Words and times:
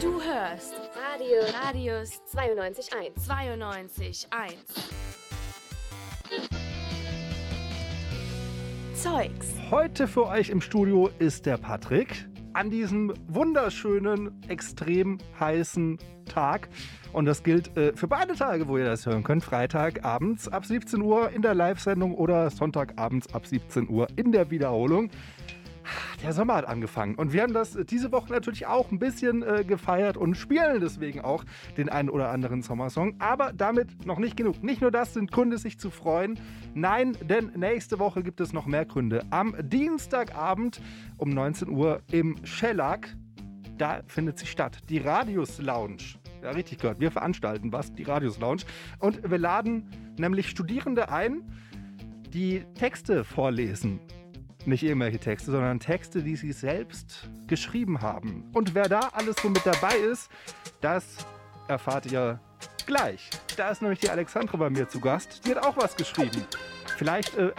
Du 0.00 0.22
hörst 0.22 0.74
Radio 0.94 1.40
Radius 1.64 2.20
92.1. 2.32 3.12
92.1. 3.26 4.54
Zeugs. 8.94 9.48
Heute 9.72 10.06
für 10.06 10.26
euch 10.28 10.48
im 10.48 10.60
Studio 10.60 11.10
ist 11.18 11.44
der 11.46 11.56
Patrick 11.56 12.24
an 12.54 12.70
diesem 12.70 13.12
wunderschönen, 13.28 14.30
extrem 14.48 15.18
heißen 15.38 15.98
Tag. 16.26 16.68
Und 17.12 17.26
das 17.26 17.42
gilt 17.42 17.76
äh, 17.76 17.92
für 17.94 18.08
beide 18.08 18.34
Tage, 18.34 18.68
wo 18.68 18.78
ihr 18.78 18.84
das 18.84 19.06
hören 19.06 19.22
könnt. 19.22 19.44
Freitagabends 19.44 20.48
ab 20.48 20.64
17 20.64 21.00
Uhr 21.02 21.30
in 21.30 21.42
der 21.42 21.54
Live-Sendung 21.54 22.14
oder 22.14 22.50
Sonntagabends 22.50 23.32
ab 23.34 23.46
17 23.46 23.88
Uhr 23.88 24.06
in 24.16 24.32
der 24.32 24.50
Wiederholung. 24.50 25.10
Der 26.22 26.32
Sommer 26.32 26.54
hat 26.54 26.68
angefangen 26.68 27.16
und 27.16 27.32
wir 27.32 27.42
haben 27.42 27.52
das 27.52 27.76
diese 27.90 28.12
Woche 28.12 28.32
natürlich 28.32 28.66
auch 28.66 28.92
ein 28.92 29.00
bisschen 29.00 29.42
äh, 29.42 29.64
gefeiert 29.64 30.16
und 30.16 30.36
spielen 30.36 30.80
deswegen 30.80 31.20
auch 31.20 31.44
den 31.76 31.88
einen 31.88 32.08
oder 32.08 32.30
anderen 32.30 32.62
Sommersong. 32.62 33.16
Aber 33.18 33.52
damit 33.52 34.06
noch 34.06 34.20
nicht 34.20 34.36
genug. 34.36 34.62
Nicht 34.62 34.80
nur 34.80 34.92
das 34.92 35.14
sind 35.14 35.32
Gründe, 35.32 35.58
sich 35.58 35.80
zu 35.80 35.90
freuen. 35.90 36.38
Nein, 36.74 37.16
denn 37.28 37.50
nächste 37.56 37.98
Woche 37.98 38.22
gibt 38.22 38.40
es 38.40 38.52
noch 38.52 38.66
mehr 38.66 38.84
Gründe. 38.84 39.24
Am 39.30 39.56
Dienstagabend 39.60 40.80
um 41.16 41.30
19 41.30 41.70
Uhr 41.70 42.02
im 42.12 42.36
Shellac, 42.44 43.16
da 43.76 44.02
findet 44.06 44.38
sie 44.38 44.46
statt. 44.46 44.78
Die 44.88 44.98
Radius 44.98 45.60
Lounge. 45.60 46.20
Ja, 46.40 46.50
richtig 46.50 46.78
gehört. 46.78 47.00
Wir 47.00 47.10
veranstalten 47.10 47.72
was, 47.72 47.92
die 47.92 48.04
Radius 48.04 48.38
Lounge. 48.38 48.62
Und 49.00 49.28
wir 49.28 49.38
laden 49.38 49.90
nämlich 50.18 50.48
Studierende 50.48 51.10
ein, 51.10 51.42
die 52.32 52.62
Texte 52.74 53.24
vorlesen. 53.24 53.98
Nicht 54.64 54.82
irgendwelche 54.82 55.18
Texte, 55.18 55.50
sondern 55.50 55.80
Texte, 55.80 56.22
die 56.22 56.36
sie 56.36 56.52
selbst 56.52 57.28
geschrieben 57.48 58.00
haben. 58.00 58.44
Und 58.52 58.74
wer 58.74 58.88
da 58.88 59.10
alles 59.12 59.36
so 59.42 59.48
mit 59.48 59.66
dabei 59.66 59.96
ist, 59.96 60.30
das 60.80 61.04
erfahrt 61.68 62.06
ihr 62.06 62.38
gleich. 62.86 63.30
Da 63.56 63.70
ist 63.70 63.82
nämlich 63.82 64.00
die 64.00 64.10
Alexandra 64.10 64.56
bei 64.56 64.70
mir 64.70 64.88
zu 64.88 65.00
Gast. 65.00 65.44
Die 65.44 65.50
hat 65.50 65.64
auch 65.64 65.76
was 65.76 65.96
geschrieben. 65.96 66.44
Vielleicht 66.96 67.36
äh, 67.36 67.50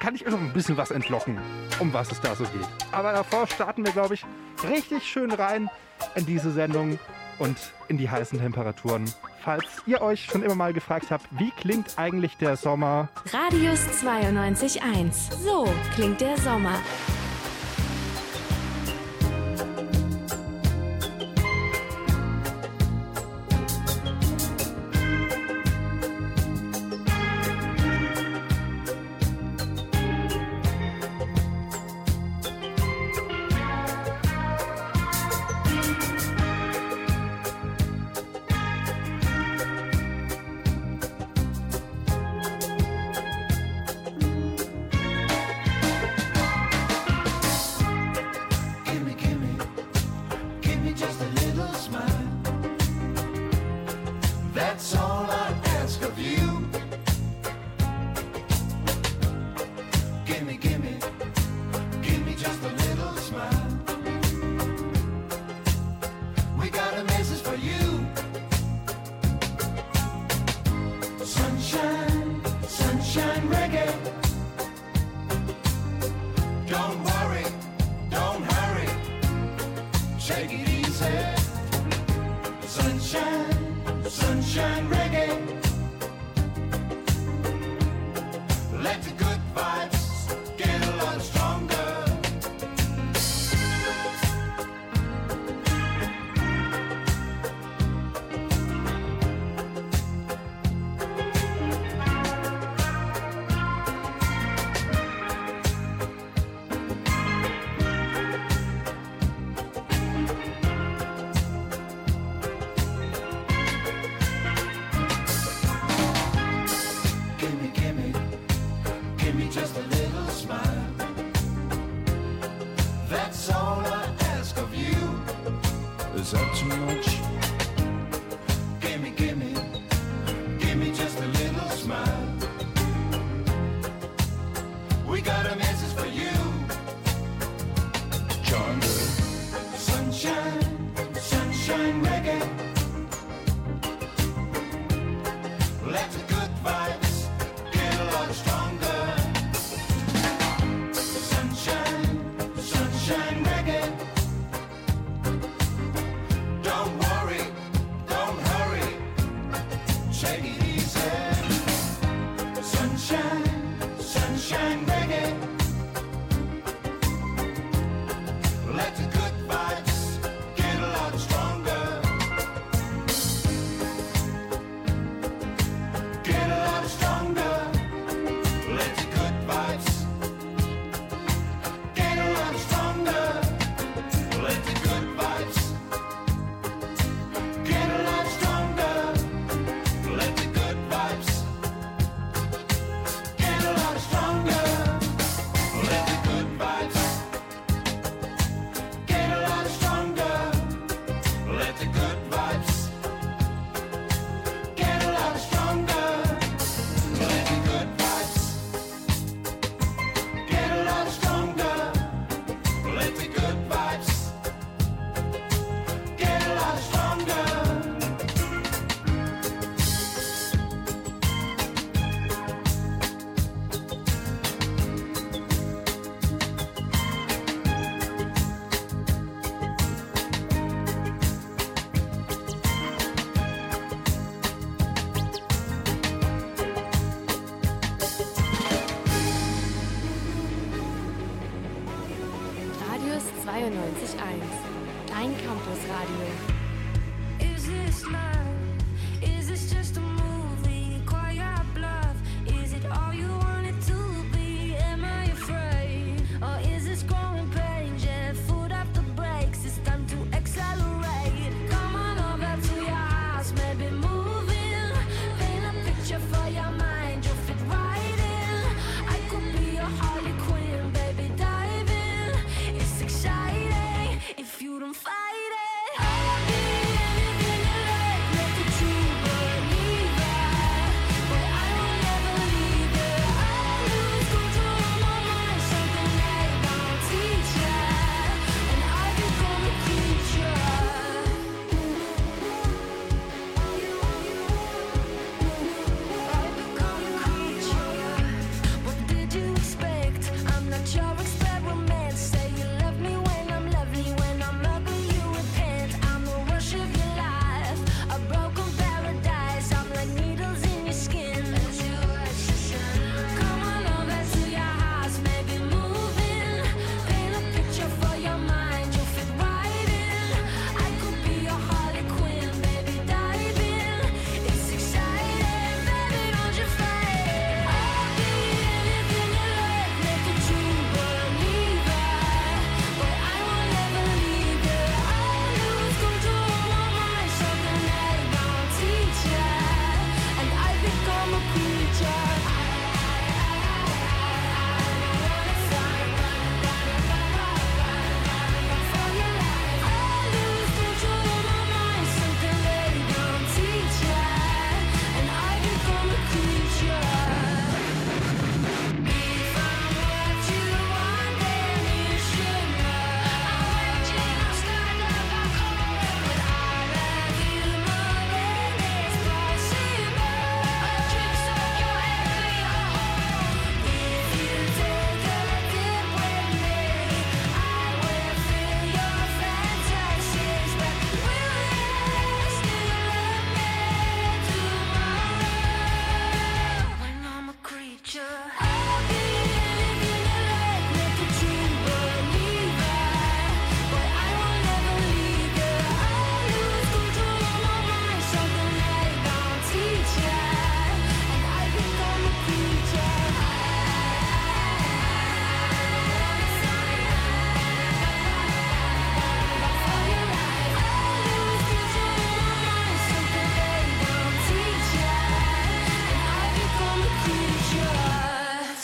kann 0.00 0.14
ich 0.14 0.26
euch 0.26 0.32
noch 0.32 0.40
ein 0.40 0.52
bisschen 0.52 0.76
was 0.76 0.90
entlocken, 0.90 1.38
um 1.78 1.92
was 1.92 2.12
es 2.12 2.20
da 2.20 2.34
so 2.34 2.44
geht. 2.44 2.68
Aber 2.92 3.12
davor 3.12 3.46
starten 3.46 3.84
wir, 3.84 3.92
glaube 3.92 4.14
ich, 4.14 4.24
richtig 4.68 5.04
schön 5.04 5.30
rein 5.30 5.70
in 6.14 6.26
diese 6.26 6.50
Sendung 6.50 6.98
und 7.38 7.56
in 7.88 7.96
die 7.96 8.10
heißen 8.10 8.38
Temperaturen. 8.38 9.10
Falls 9.42 9.64
ihr 9.86 10.02
euch 10.02 10.26
schon 10.26 10.42
immer 10.42 10.54
mal 10.54 10.72
gefragt 10.72 11.10
habt, 11.10 11.26
wie 11.30 11.50
klingt 11.50 11.98
eigentlich 11.98 12.36
der 12.36 12.56
Sommer 12.56 13.08
Radius 13.32 13.80
92.1. 14.02 15.34
So 15.42 15.66
klingt 15.94 16.20
der 16.20 16.36
Sommer. 16.38 16.74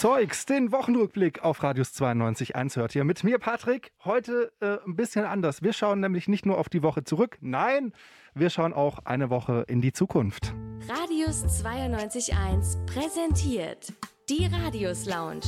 Zeugs, 0.06 0.46
den 0.46 0.70
Wochenrückblick 0.70 1.42
auf 1.42 1.64
Radius 1.64 1.88
92.1 2.00 2.76
hört 2.76 2.94
ihr 2.94 3.02
mit 3.02 3.24
mir, 3.24 3.40
Patrick. 3.40 3.90
Heute 4.04 4.52
äh, 4.60 4.76
ein 4.86 4.94
bisschen 4.94 5.24
anders. 5.24 5.62
Wir 5.62 5.72
schauen 5.72 5.98
nämlich 5.98 6.28
nicht 6.28 6.46
nur 6.46 6.58
auf 6.58 6.68
die 6.68 6.84
Woche 6.84 7.02
zurück, 7.02 7.38
nein, 7.40 7.92
wir 8.32 8.50
schauen 8.50 8.72
auch 8.72 9.00
eine 9.04 9.30
Woche 9.30 9.64
in 9.66 9.80
die 9.80 9.92
Zukunft. 9.92 10.54
Radius 10.88 11.44
92.1 11.60 12.86
präsentiert 12.86 13.92
die 14.28 14.46
Radius 14.46 15.06
Lounge. 15.06 15.40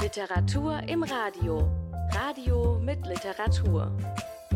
Literatur 0.00 0.80
im 0.88 1.02
Radio. 1.02 1.70
Radio 2.14 2.80
mit 2.82 3.06
Literatur. 3.06 3.94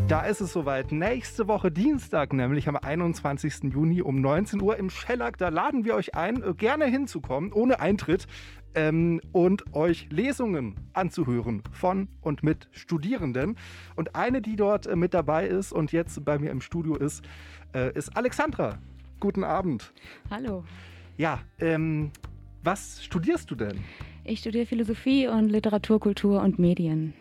Da 0.07 0.21
ist 0.21 0.39
es 0.39 0.53
soweit. 0.53 0.93
Nächste 0.93 1.49
Woche 1.49 1.69
Dienstag, 1.69 2.31
nämlich 2.31 2.69
am 2.69 2.77
21. 2.77 3.73
Juni 3.73 4.01
um 4.01 4.21
19 4.21 4.61
Uhr 4.61 4.77
im 4.77 4.89
Schellack. 4.89 5.37
Da 5.37 5.49
laden 5.49 5.83
wir 5.83 5.95
euch 5.95 6.15
ein, 6.15 6.41
äh, 6.41 6.53
gerne 6.53 6.85
hinzukommen, 6.85 7.51
ohne 7.51 7.81
Eintritt. 7.81 8.25
Ähm, 8.75 9.21
und 9.31 9.73
euch 9.73 10.07
Lesungen 10.11 10.75
anzuhören 10.93 11.63
von 11.71 12.07
und 12.21 12.43
mit 12.43 12.67
Studierenden. 12.71 13.57
Und 13.95 14.15
eine, 14.15 14.41
die 14.41 14.55
dort 14.55 14.85
äh, 14.85 14.95
mit 14.95 15.13
dabei 15.13 15.47
ist 15.47 15.71
und 15.71 15.91
jetzt 15.91 16.23
bei 16.23 16.37
mir 16.37 16.51
im 16.51 16.61
Studio 16.61 16.95
ist, 16.95 17.23
äh, 17.73 17.91
ist 17.93 18.15
Alexandra. 18.15 18.77
Guten 19.19 19.43
Abend. 19.43 19.93
Hallo. 20.29 20.63
Ja, 21.17 21.39
ähm, 21.59 22.11
was 22.63 23.03
studierst 23.03 23.49
du 23.49 23.55
denn? 23.55 23.83
Ich 24.23 24.39
studiere 24.39 24.65
Philosophie 24.65 25.27
und 25.27 25.49
Literatur, 25.49 25.99
Kultur 25.99 26.41
und 26.41 26.59
Medien. 26.59 27.13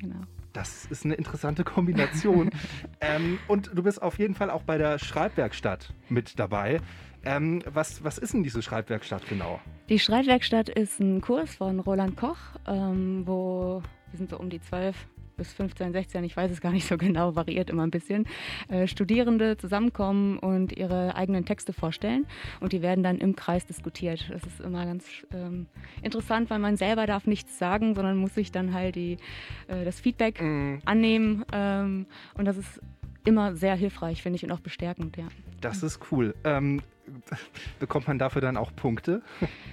Genau. 0.00 0.20
Das 0.52 0.86
ist 0.86 1.04
eine 1.04 1.14
interessante 1.14 1.64
Kombination. 1.64 2.50
ähm, 3.00 3.38
und 3.46 3.70
du 3.74 3.82
bist 3.82 4.00
auf 4.00 4.18
jeden 4.18 4.34
Fall 4.34 4.48
auch 4.48 4.62
bei 4.62 4.78
der 4.78 4.98
Schreibwerkstatt 4.98 5.92
mit 6.08 6.38
dabei. 6.38 6.80
Ähm, 7.26 7.60
was, 7.66 8.04
was 8.04 8.18
ist 8.18 8.34
denn 8.34 8.44
diese 8.44 8.62
Schreibwerkstatt 8.62 9.28
genau? 9.28 9.60
Die 9.88 9.98
Schreibwerkstatt 9.98 10.68
ist 10.68 11.00
ein 11.00 11.20
Kurs 11.20 11.56
von 11.56 11.80
Roland 11.80 12.16
Koch, 12.16 12.38
ähm, 12.66 13.26
wo 13.26 13.82
wir 14.10 14.18
sind 14.18 14.30
so 14.30 14.38
um 14.38 14.48
die 14.48 14.60
12 14.60 14.94
bis 15.36 15.52
15, 15.52 15.92
16, 15.92 16.24
ich 16.24 16.36
weiß 16.36 16.50
es 16.50 16.60
gar 16.60 16.72
nicht 16.72 16.86
so 16.86 16.96
genau, 16.96 17.34
variiert 17.34 17.68
immer 17.68 17.82
ein 17.82 17.90
bisschen, 17.90 18.26
äh, 18.68 18.86
Studierende 18.86 19.56
zusammenkommen 19.56 20.38
und 20.38 20.72
ihre 20.72 21.14
eigenen 21.14 21.44
Texte 21.44 21.72
vorstellen 21.72 22.26
und 22.60 22.72
die 22.72 22.80
werden 22.80 23.04
dann 23.04 23.18
im 23.18 23.36
Kreis 23.36 23.66
diskutiert. 23.66 24.30
Das 24.30 24.44
ist 24.44 24.60
immer 24.60 24.86
ganz 24.86 25.04
ähm, 25.34 25.66
interessant, 26.02 26.48
weil 26.48 26.60
man 26.60 26.76
selber 26.76 27.06
darf 27.06 27.26
nichts 27.26 27.58
sagen, 27.58 27.94
sondern 27.94 28.16
muss 28.16 28.34
sich 28.34 28.52
dann 28.52 28.72
halt 28.72 28.94
die, 28.94 29.18
äh, 29.66 29.84
das 29.84 30.00
Feedback 30.00 30.40
annehmen 30.40 31.44
ähm, 31.52 32.06
und 32.34 32.44
das 32.46 32.56
ist 32.56 32.80
immer 33.24 33.56
sehr 33.56 33.74
hilfreich, 33.74 34.22
finde 34.22 34.36
ich, 34.36 34.44
und 34.44 34.52
auch 34.52 34.60
bestärkend, 34.60 35.16
ja. 35.16 35.26
Das 35.60 35.82
ist 35.82 36.00
cool. 36.12 36.34
Ähm, 36.44 36.80
bekommt 37.78 38.08
man 38.08 38.18
dafür 38.18 38.40
dann 38.40 38.56
auch 38.56 38.74
Punkte? 38.74 39.22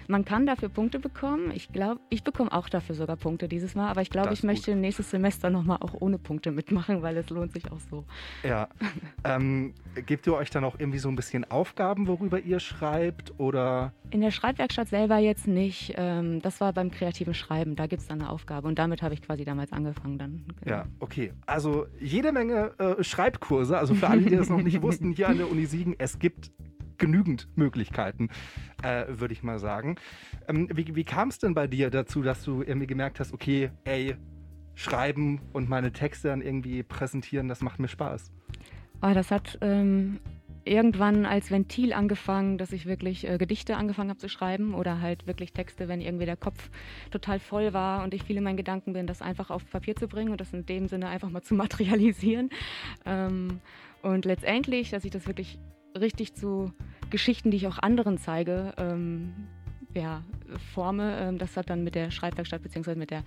Man 0.08 0.26
kann 0.26 0.46
dafür 0.46 0.70
Punkte 0.70 1.00
bekommen. 1.00 1.52
Ich 1.52 1.72
glaube, 1.72 2.00
ich 2.10 2.24
bekomme 2.24 2.52
auch 2.52 2.70
dafür 2.70 2.96
sogar 2.96 3.16
Punkte 3.16 3.48
dieses 3.48 3.76
Mal, 3.76 3.90
aber 3.90 4.02
ich 4.02 4.10
glaube, 4.10 4.30
ich 4.30 4.40
ist 4.40 4.44
möchte 4.44 4.76
nächstes 4.76 5.10
Semester 5.12 5.50
nochmal 5.50 5.78
auch 5.82 5.94
ohne 6.00 6.18
Punkte 6.18 6.52
mitmachen, 6.52 7.02
weil 7.02 7.18
es 7.18 7.30
lohnt 7.30 7.54
sich 7.54 7.72
auch 7.72 7.80
so. 7.90 8.06
Ja. 8.44 8.70
ähm, 9.24 9.74
gebt 10.06 10.28
ihr 10.28 10.34
euch 10.34 10.50
dann 10.50 10.64
auch 10.64 10.80
irgendwie 10.80 11.00
so 11.00 11.10
ein 11.10 11.16
bisschen 11.16 11.50
Aufgaben, 11.50 12.08
worüber 12.08 12.40
ihr 12.40 12.60
schreibt? 12.60 13.34
Oder 13.40 13.94
In 14.12 14.22
der 14.22 14.32
Schreibwerkstatt 14.32 14.90
selber 14.90 15.18
jetzt 15.18 15.48
nicht. 15.48 15.94
Ähm, 15.98 16.42
das 16.42 16.62
war 16.62 16.74
beim 16.74 16.92
kreativen 16.92 17.34
Schreiben. 17.34 17.76
Da 17.76 17.88
gibt 17.88 18.02
es 18.02 18.08
dann 18.08 18.22
eine 18.22 18.30
Aufgabe 18.30 18.68
und 18.68 18.80
damit 18.80 19.02
habe 19.02 19.14
ich 19.14 19.22
quasi 19.22 19.46
damals 19.46 19.72
angefangen 19.72 20.18
dann. 20.18 20.46
Genau. 20.62 20.76
Ja, 20.76 20.86
okay. 21.00 21.34
Also 21.46 21.86
jede 22.00 22.32
Menge 22.32 22.72
äh, 22.78 23.04
Schreibkurse. 23.04 23.78
Also 23.78 23.94
für 23.96 24.08
alle, 24.10 24.22
die 24.22 24.36
das 24.36 24.50
noch 24.50 24.62
nicht 24.62 24.82
wussten, 24.82 25.12
hier 25.12 25.30
an 25.30 25.38
der 25.38 25.50
Uni 25.50 25.66
Siegen, 25.66 25.96
es 25.98 26.20
gibt 26.20 26.52
genügend 26.98 27.48
Möglichkeiten, 27.56 28.30
äh, 28.84 29.06
würde 29.08 29.34
ich 29.34 29.44
mal 29.44 29.60
sagen. 29.60 29.96
Ähm, 30.48 30.70
wie 30.74 30.96
wie 30.96 31.04
kam 31.04 31.30
es 31.30 31.40
denn 31.40 31.54
bei 31.54 31.68
dir 31.68 31.90
dazu, 31.90 32.22
dass 32.22 32.44
du 32.44 32.62
irgendwie 32.62 32.88
gemerkt 32.88 33.20
hast, 33.20 33.34
okay, 33.34 33.72
ey, 33.84 34.16
schreiben 34.76 35.42
und 35.54 35.70
meine 35.70 35.92
Texte 35.92 36.30
dann 36.30 36.42
irgendwie 36.42 36.84
präsentieren, 36.84 37.48
das 37.48 37.62
macht 37.62 37.80
mir 37.80 37.88
Spaß. 37.88 38.32
Oh, 39.02 39.14
das 39.14 39.32
hat 39.32 39.58
ähm, 39.62 40.20
irgendwann 40.66 41.26
als 41.26 41.52
Ventil 41.52 41.94
angefangen, 41.94 42.58
dass 42.58 42.72
ich 42.72 42.86
wirklich 42.86 43.28
äh, 43.28 43.38
Gedichte 43.38 43.76
angefangen 43.76 44.10
habe 44.10 44.20
zu 44.20 44.30
schreiben 44.30 44.74
oder 44.74 45.02
halt 45.02 45.28
wirklich 45.28 45.54
Texte, 45.54 45.88
wenn 45.88 46.02
irgendwie 46.02 46.26
der 46.26 46.38
Kopf 46.38 46.70
total 47.12 47.40
voll 47.40 47.74
war 47.74 48.04
und 48.04 48.14
ich 48.14 48.24
viel 48.24 48.38
in 48.38 48.44
meinen 48.44 48.58
Gedanken 48.58 48.94
bin, 48.94 49.08
das 49.08 49.22
einfach 49.22 49.50
auf 49.50 49.70
Papier 49.70 49.96
zu 49.96 50.08
bringen 50.08 50.32
und 50.32 50.42
das 50.42 50.54
in 50.54 50.66
dem 50.66 50.88
Sinne 50.88 51.10
einfach 51.10 51.30
mal 51.30 51.42
zu 51.42 51.54
materialisieren. 51.56 52.50
Ähm, 53.06 53.60
und 54.02 54.26
letztendlich, 54.26 54.90
dass 54.90 55.06
ich 55.06 55.12
das 55.12 55.28
wirklich 55.28 55.60
richtig 56.00 56.34
zu 56.36 56.74
Geschichten, 57.10 57.52
die 57.52 57.58
ich 57.58 57.68
auch 57.68 57.80
anderen 57.80 58.18
zeige, 58.18 58.74
ähm, 58.78 59.34
ja, 59.94 60.24
forme, 60.74 61.18
ähm, 61.20 61.38
das 61.38 61.56
hat 61.58 61.70
dann 61.70 61.84
mit 61.84 61.96
der 61.96 62.10
Schreibwerkstatt 62.12 62.62
bzw. 62.64 62.96
mit 62.96 63.12
der 63.12 63.24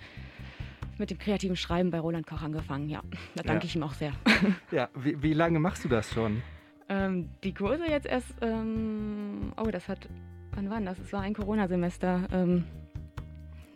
mit 0.99 1.11
dem 1.11 1.19
kreativen 1.19 1.55
Schreiben 1.55 1.91
bei 1.91 1.99
Roland 1.99 2.25
Koch 2.25 2.41
angefangen, 2.41 2.89
ja. 2.89 3.01
Da 3.35 3.43
danke 3.43 3.65
Ja. 3.65 3.69
ich 3.69 3.75
ihm 3.75 3.83
auch 3.83 3.93
sehr. 3.93 4.13
Ja, 4.71 4.89
wie, 4.95 5.21
wie 5.21 5.33
lange 5.33 5.59
machst 5.59 5.83
du 5.85 5.89
das 5.89 6.11
schon? 6.11 6.41
Ähm, 6.89 7.29
die 7.43 7.53
Kurse 7.53 7.85
jetzt 7.87 8.07
erst, 8.07 8.33
ähm, 8.41 9.53
oh, 9.57 9.69
das 9.69 9.87
hat, 9.87 10.09
wann 10.55 10.69
war 10.71 10.81
das? 10.81 10.97
Es 10.97 11.13
war 11.13 11.21
ein 11.21 11.35
Corona-Semester. 11.35 12.27
Ähm, 12.33 12.63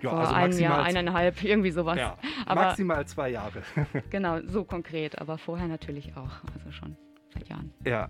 vor 0.01 0.33
einem 0.35 0.57
Jahr, 0.57 0.81
eineinhalb, 0.81 1.43
irgendwie 1.43 1.69
sowas. 1.69 1.97
ja, 1.99 2.17
aber- 2.47 2.61
maximal 2.61 3.05
zwei 3.05 3.29
Jahre. 3.29 3.61
Genau, 4.09 4.39
so 4.47 4.63
konkret, 4.63 5.19
aber 5.21 5.37
vorher 5.37 5.67
natürlich 5.67 6.17
auch. 6.17 6.41
Also 6.57 6.71
schon 6.71 6.95
seit 7.35 7.47
Jahren. 7.49 7.71
ja. 7.85 8.09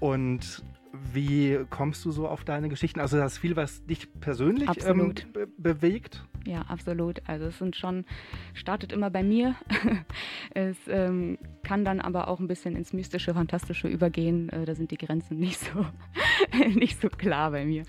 Und 0.00 0.62
wie 1.12 1.58
kommst 1.70 2.04
du 2.04 2.10
so 2.10 2.28
auf 2.28 2.44
deine 2.44 2.68
Geschichten? 2.68 3.00
Also 3.00 3.16
das 3.16 3.32
ist 3.34 3.38
viel, 3.38 3.56
was 3.56 3.84
dich 3.84 4.08
persönlich 4.20 4.68
ähm, 4.86 5.14
be 5.32 5.46
bewegt. 5.56 6.24
Ja, 6.46 6.62
absolut. 6.62 7.20
Also 7.26 7.46
es 7.46 7.58
sind 7.58 7.76
schon, 7.76 8.04
startet 8.54 8.92
immer 8.92 9.10
bei 9.10 9.22
mir. 9.22 9.54
es 10.54 10.76
ähm, 10.88 11.38
kann 11.62 11.84
dann 11.84 12.00
aber 12.00 12.28
auch 12.28 12.40
ein 12.40 12.48
bisschen 12.48 12.74
ins 12.74 12.92
Mystische, 12.92 13.34
Fantastische 13.34 13.88
übergehen. 13.88 14.48
Äh, 14.48 14.64
da 14.64 14.74
sind 14.74 14.90
die 14.90 14.96
Grenzen 14.96 15.36
nicht 15.38 15.60
so, 15.60 15.86
nicht 16.74 17.00
so 17.00 17.08
klar 17.08 17.50
bei 17.50 17.64
mir. 17.64 17.82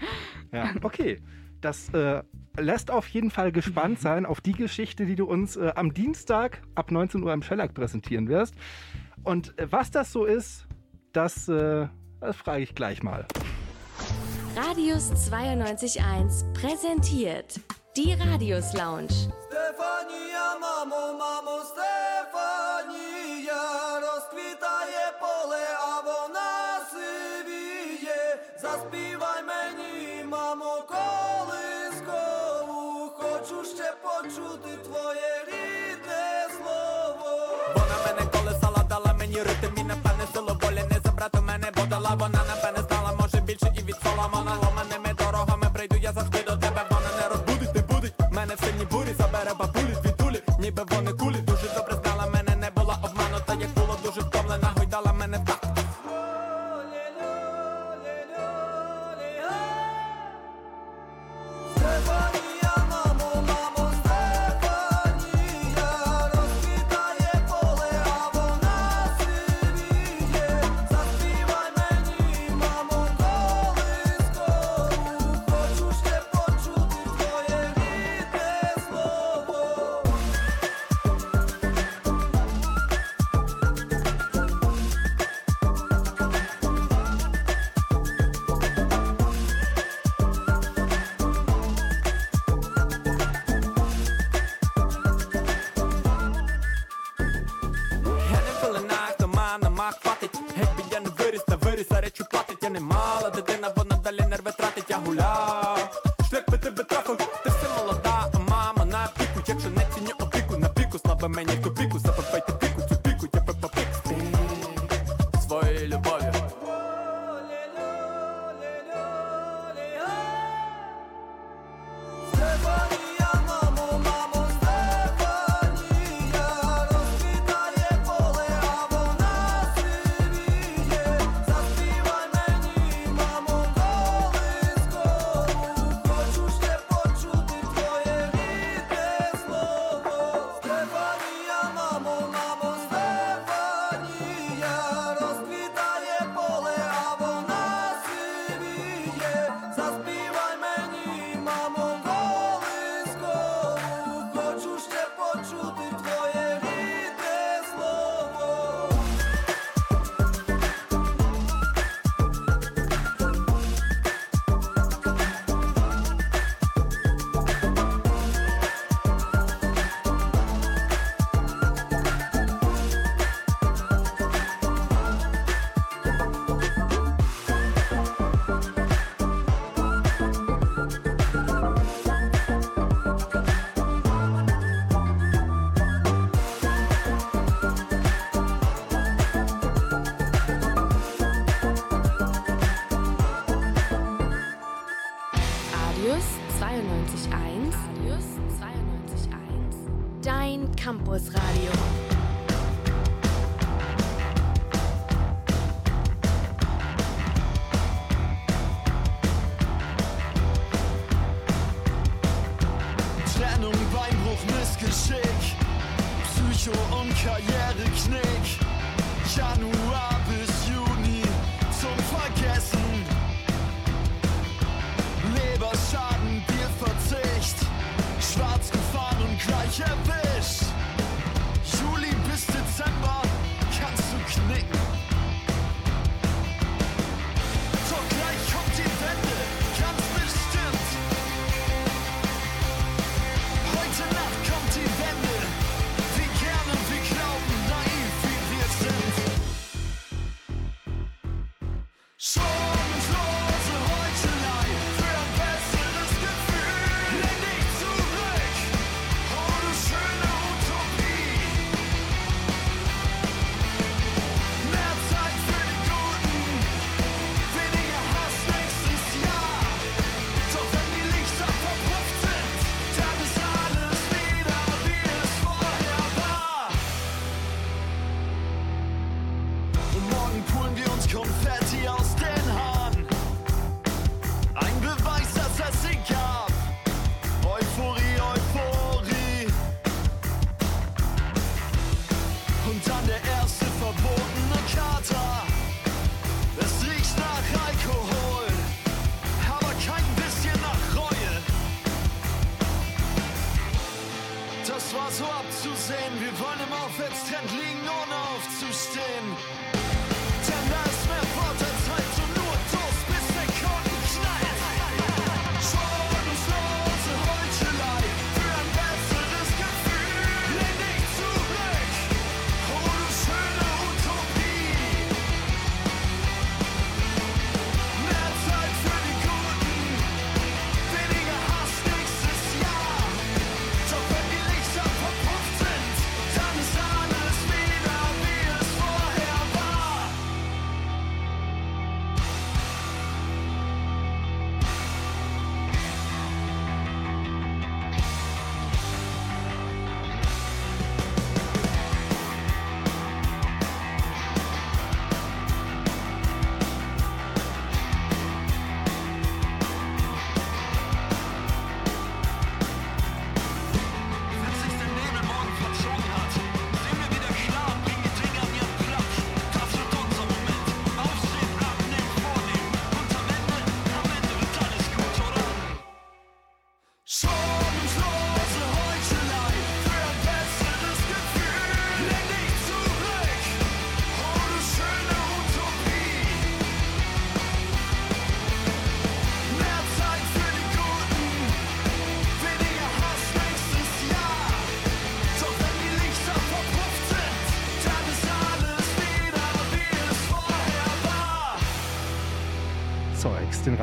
Ja, 0.52 0.72
okay. 0.84 1.20
Das 1.62 1.90
äh, 1.90 2.24
lässt 2.58 2.90
auf 2.90 3.08
jeden 3.10 3.32
Fall 3.32 3.52
gespannt 3.52 4.00
sein 4.00 4.26
auf 4.26 4.40
die 4.40 4.54
Geschichte, 4.54 5.06
die 5.06 5.16
du 5.16 5.26
uns 5.26 5.58
äh, 5.58 5.74
am 5.76 5.94
Dienstag 5.94 6.62
ab 6.74 6.90
19 6.90 7.22
Uhr 7.22 7.34
im 7.34 7.44
Schellack 7.44 7.74
präsentieren 7.74 8.30
wirst. 8.30 8.56
Und 9.24 9.58
äh, 9.60 9.70
was 9.70 9.92
das 9.92 10.14
so 10.14 10.24
ist, 10.24 10.68
das, 11.12 11.50
äh, 11.50 11.88
das 12.21 12.37
frage 12.37 12.63
ich 12.63 12.75
gleich 12.75 13.03
mal. 13.03 13.27
Radius 14.57 15.11
92.1 15.31 16.53
präsentiert 16.55 17.61
die 17.97 18.13
Radius 18.15 18.73
Lounge. 18.75 19.15
Стефанія, 19.49 20.59
мамо, 20.61 21.19
мамо, 21.19 21.57
Стефанія, 21.71 23.63
розквітає 24.01 25.13
поле, 25.21 25.65
а 25.89 26.01
вона 26.01 26.51
сивіє. 26.93 28.39
Заспівай 28.63 29.43
мені, 29.43 30.25
мамо, 30.25 30.73
колискову, 31.85 33.11
хочу 33.19 33.65
ще 33.65 33.93
почути 34.03 34.77
твоє 34.85 35.45
рідне 35.47 36.49
слово. 36.57 37.31
Вона 37.77 37.97
мене 38.07 38.31
колесала, 38.33 38.83
дала 38.89 39.15
мені 39.19 39.37
ритм 39.37 39.81
і 39.81 39.85
напевне 39.85 40.25
силу 40.35 40.57
волі 40.63 40.83
не 40.91 41.01
забрати 41.05 41.41
мене, 41.41 41.71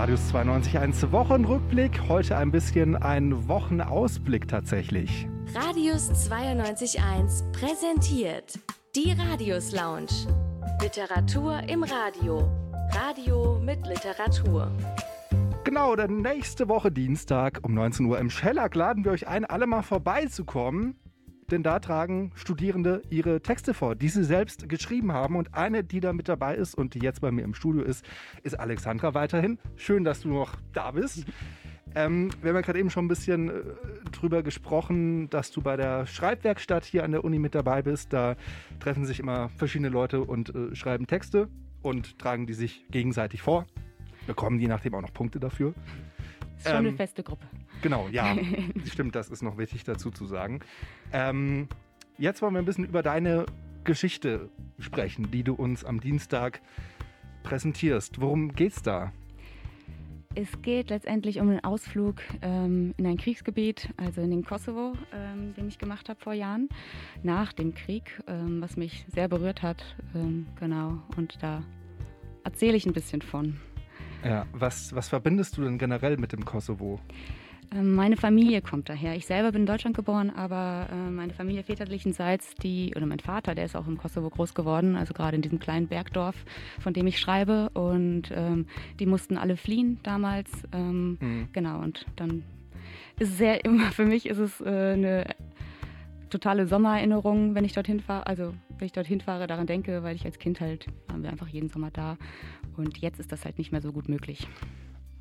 Radius 0.07 0.33
92.1 0.33 1.11
Wochenrückblick. 1.11 2.01
Heute 2.09 2.37
ein 2.37 2.53
bisschen 2.53 2.95
ein 2.95 3.49
Wochenausblick 3.49 4.47
tatsächlich. 4.47 5.27
Radius 5.53 6.13
92.1 6.31 7.51
präsentiert 7.51 8.57
die 8.95 9.11
Radius 9.11 9.73
Lounge. 9.73 10.07
Literatur 10.81 11.59
im 11.69 11.83
Radio. 11.83 12.49
Radio 12.93 13.59
mit 13.59 13.85
Literatur. 13.85 14.71
Genau, 15.65 15.97
denn 15.97 16.19
nächste 16.19 16.69
Woche 16.69 16.93
Dienstag 16.93 17.59
um 17.65 17.75
19 17.75 18.07
Uhr 18.07 18.21
im 18.21 18.31
Schellack 18.31 18.77
laden 18.77 19.05
wir 19.05 19.11
euch 19.11 19.27
ein, 19.27 19.45
alle 19.45 19.67
mal 19.67 19.83
vorbeizukommen. 19.83 21.01
Denn 21.51 21.63
da 21.63 21.79
tragen 21.79 22.33
Studierende 22.35 23.03
ihre 23.09 23.41
Texte 23.41 23.73
vor, 23.73 23.95
die 23.95 24.09
sie 24.09 24.25
selbst 24.25 24.69
geschrieben 24.69 25.13
haben. 25.13 25.37
Und 25.37 25.55
eine, 25.55 25.85
die 25.85 26.01
da 26.01 26.13
mit 26.13 26.29
dabei 26.29 26.57
ist 26.57 26.75
und 26.75 26.95
die 26.95 27.01
jetzt 27.01 27.21
bei 27.21 27.31
mir 27.31 27.43
im 27.43 27.55
Studio 27.55 27.83
ist, 27.83 28.05
ist 28.43 28.59
Alexandra 28.59 29.15
weiterhin. 29.15 29.59
Schön, 29.77 30.05
dass 30.05 30.23
du 30.23 30.29
noch 30.29 30.57
da 30.73 30.91
bist. 30.91 31.25
Ähm, 31.95 32.31
wir 32.43 32.51
haben 32.51 32.57
ja 32.57 32.61
gerade 32.63 32.79
eben 32.79 32.91
schon 32.91 33.07
ein 33.07 33.09
bisschen 33.09 33.49
äh, 33.49 33.63
drüber 34.13 34.43
gesprochen, 34.43 35.31
dass 35.31 35.51
du 35.51 35.63
bei 35.63 35.77
der 35.77 36.07
Schreibwerkstatt 36.07 36.85
hier 36.85 37.05
an 37.05 37.13
der 37.13 37.25
Uni 37.25 37.39
mit 37.39 37.55
dabei 37.55 37.81
bist. 37.83 38.13
Da 38.13 38.37
treffen 38.81 39.07
sich 39.07 39.21
immer 39.21 39.49
verschiedene 39.51 39.89
Leute 39.89 40.21
und 40.23 40.55
äh, 40.55 40.75
schreiben 40.75 41.07
Texte 41.07 41.49
und 41.81 42.19
tragen 42.19 42.47
die 42.47 42.55
sich 42.55 42.85
gegenseitig 42.91 43.41
vor. 43.41 43.67
Bekommen 44.27 44.59
je 44.59 44.67
nachdem 44.67 44.95
auch 44.95 45.01
noch 45.01 45.13
Punkte 45.13 45.39
dafür. 45.39 45.75
Ist 46.59 46.67
schon 46.67 46.77
eine 46.77 46.89
Ähm, 46.89 46.97
feste 46.97 47.23
Gruppe. 47.23 47.47
Genau, 47.83 48.09
ja. 48.11 48.37
Stimmt, 48.91 49.15
das 49.15 49.29
ist 49.29 49.43
noch 49.43 49.59
wichtig 49.59 49.85
dazu 49.85 50.11
zu 50.11 50.27
sagen. 50.27 50.61
Ähm, 51.13 51.69
jetzt 52.19 52.43
wollen 52.43 52.55
wir 52.55 52.61
ein 52.61 52.65
bisschen 52.65 52.85
über 52.85 53.03
deine 53.03 53.47
Geschichte 53.85 54.51
sprechen, 54.79 55.31
die 55.31 55.43
du 55.43 55.55
uns 55.55 55.85
am 55.85 56.01
Dienstag 56.01 56.61
präsentierst. 57.43 58.21
Worum 58.21 58.53
geht's 58.53 58.83
da? 58.83 59.13
Es 60.39 60.61
geht 60.61 60.91
letztendlich 60.91 61.41
um 61.41 61.49
einen 61.49 61.65
Ausflug 61.65 62.17
ähm, 62.43 62.93
in 62.99 63.07
ein 63.07 63.17
Kriegsgebiet, 63.17 63.89
also 63.97 64.21
in 64.21 64.31
den 64.31 64.45
Kosovo, 64.45 64.93
ähm, 65.15 65.55
den 65.55 65.67
ich 65.69 65.79
gemacht 65.79 66.11
habe 66.11 66.21
vor 66.21 66.35
Jahren, 66.35 66.69
nach 67.23 67.55
dem 67.55 67.75
Krieg, 67.75 68.21
ähm, 68.27 68.61
was 68.61 68.77
mich 68.77 69.07
sehr 69.09 69.29
berührt 69.29 69.63
hat. 69.63 69.97
Ähm, 70.15 70.47
genau, 70.61 70.99
und 71.17 71.43
da 71.43 71.63
erzähle 72.45 72.77
ich 72.77 72.85
ein 72.85 72.93
bisschen 72.93 73.23
von. 73.23 73.59
Ja, 74.23 74.45
was, 74.53 74.95
was 74.95 75.09
verbindest 75.09 75.57
du 75.57 75.63
denn 75.63 75.79
generell 75.79 76.19
mit 76.19 76.33
dem 76.33 76.45
Kosovo? 76.45 77.01
Ähm, 77.73 77.95
meine 77.95 78.17
Familie 78.17 78.63
kommt 78.63 78.89
daher. 78.89 79.17
Ich 79.17 79.27
selber 79.27 79.53
bin 79.53 79.63
in 79.63 79.67
Deutschland 79.67 79.97
geboren, 79.97 80.31
aber 80.31 80.89
äh, 80.91 81.11
meine 81.11 81.33
Familie 81.33 81.63
väterlichenseits, 81.63 82.55
die, 82.57 82.93
oder 82.97 83.07
mein 83.07 83.21
Vater, 83.21 83.55
der 83.55 83.65
ist 83.65 83.77
auch 83.77 83.87
im 83.87 83.99
Kosovo 83.99 84.31
groß 84.31 84.55
geworden, 84.55 84.97
also 84.97 85.15
gerade 85.15 85.37
in 85.37 85.43
diesem 85.43 85.59
kleinen 85.59 85.89
Bergdorf, 85.89 86.37
von 86.81 86.93
dem 86.93 87.07
ich 87.07 87.19
schreibe. 87.19 87.71
Und 87.71 88.31
ähm, 88.35 88.67
die 88.99 89.07
mussten 89.07 89.37
alle 89.37 89.57
fliehen 89.57 89.99
damals. 90.03 90.51
Ähm, 90.73 91.17
Mhm. 91.21 91.49
Genau, 91.53 91.81
und 91.81 92.07
dann 92.17 92.43
ist 93.19 93.31
es 93.31 93.39
sehr 93.39 93.65
immer, 93.65 93.91
für 93.93 94.07
mich 94.07 94.27
ist 94.27 94.39
es 94.39 94.61
äh, 94.61 94.93
eine 94.93 95.25
totale 96.31 96.67
Sommererinnerung, 96.67 97.55
wenn 97.55 97.65
ich 97.65 97.73
dorthin 97.73 98.01
fahre. 98.01 98.27
Also 98.27 98.55
wenn 98.79 98.87
ich 98.87 98.93
dorthin 98.93 99.21
fahre, 99.21 99.47
daran 99.47 99.67
denke, 99.67 100.03
weil 100.03 100.17
ich 100.17 100.25
als 100.25 100.39
Kind 100.39 100.61
halt, 100.61 100.87
waren 101.09 101.23
wir 101.23 101.31
einfach 101.31 101.49
jeden 101.49 101.69
Sommer 101.69 101.91
da. 101.91 102.17
Und 102.77 102.99
jetzt 102.99 103.21
ist 103.21 103.33
das 103.33 103.45
halt 103.45 103.59
nicht 103.59 103.73
mehr 103.73 103.81
so 103.81 103.93
gut 103.93 104.09
möglich. 104.09 104.47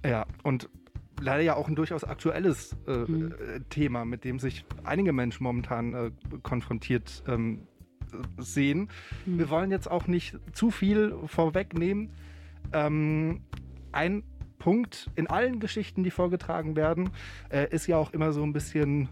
Ja, 0.06 0.26
und 0.44 0.70
leider 1.20 1.42
ja 1.44 1.56
auch 1.56 1.68
ein 1.68 1.76
durchaus 1.76 2.04
aktuelles 2.04 2.76
äh, 2.88 2.92
Mhm. 2.92 3.32
äh, 3.32 3.60
Thema, 3.70 4.06
mit 4.06 4.24
dem 4.24 4.40
sich 4.40 4.66
einige 4.84 5.14
Menschen 5.14 5.44
momentan 5.44 5.94
äh, 5.94 6.12
konfrontiert 6.44 7.24
ähm, 7.28 7.68
äh, 8.12 8.42
sehen. 8.42 8.90
Mhm. 9.26 9.40
Wir 9.40 9.50
wollen 9.50 9.72
jetzt 9.72 9.90
auch 9.90 10.08
nicht 10.08 10.38
zu 10.54 10.72
viel 10.72 11.16
vorwegnehmen. 11.28 12.10
Ähm, 12.74 13.42
ein 13.92 14.24
Punkt 14.60 15.10
in 15.16 15.28
allen 15.28 15.60
Geschichten, 15.60 16.04
die 16.04 16.12
vorgetragen 16.12 16.76
werden, 16.76 17.12
äh, 17.50 17.68
ist 17.70 17.88
ja 17.88 17.98
auch 17.98 18.14
immer 18.14 18.32
so 18.34 18.44
ein 18.44 18.54
bisschen 18.54 19.10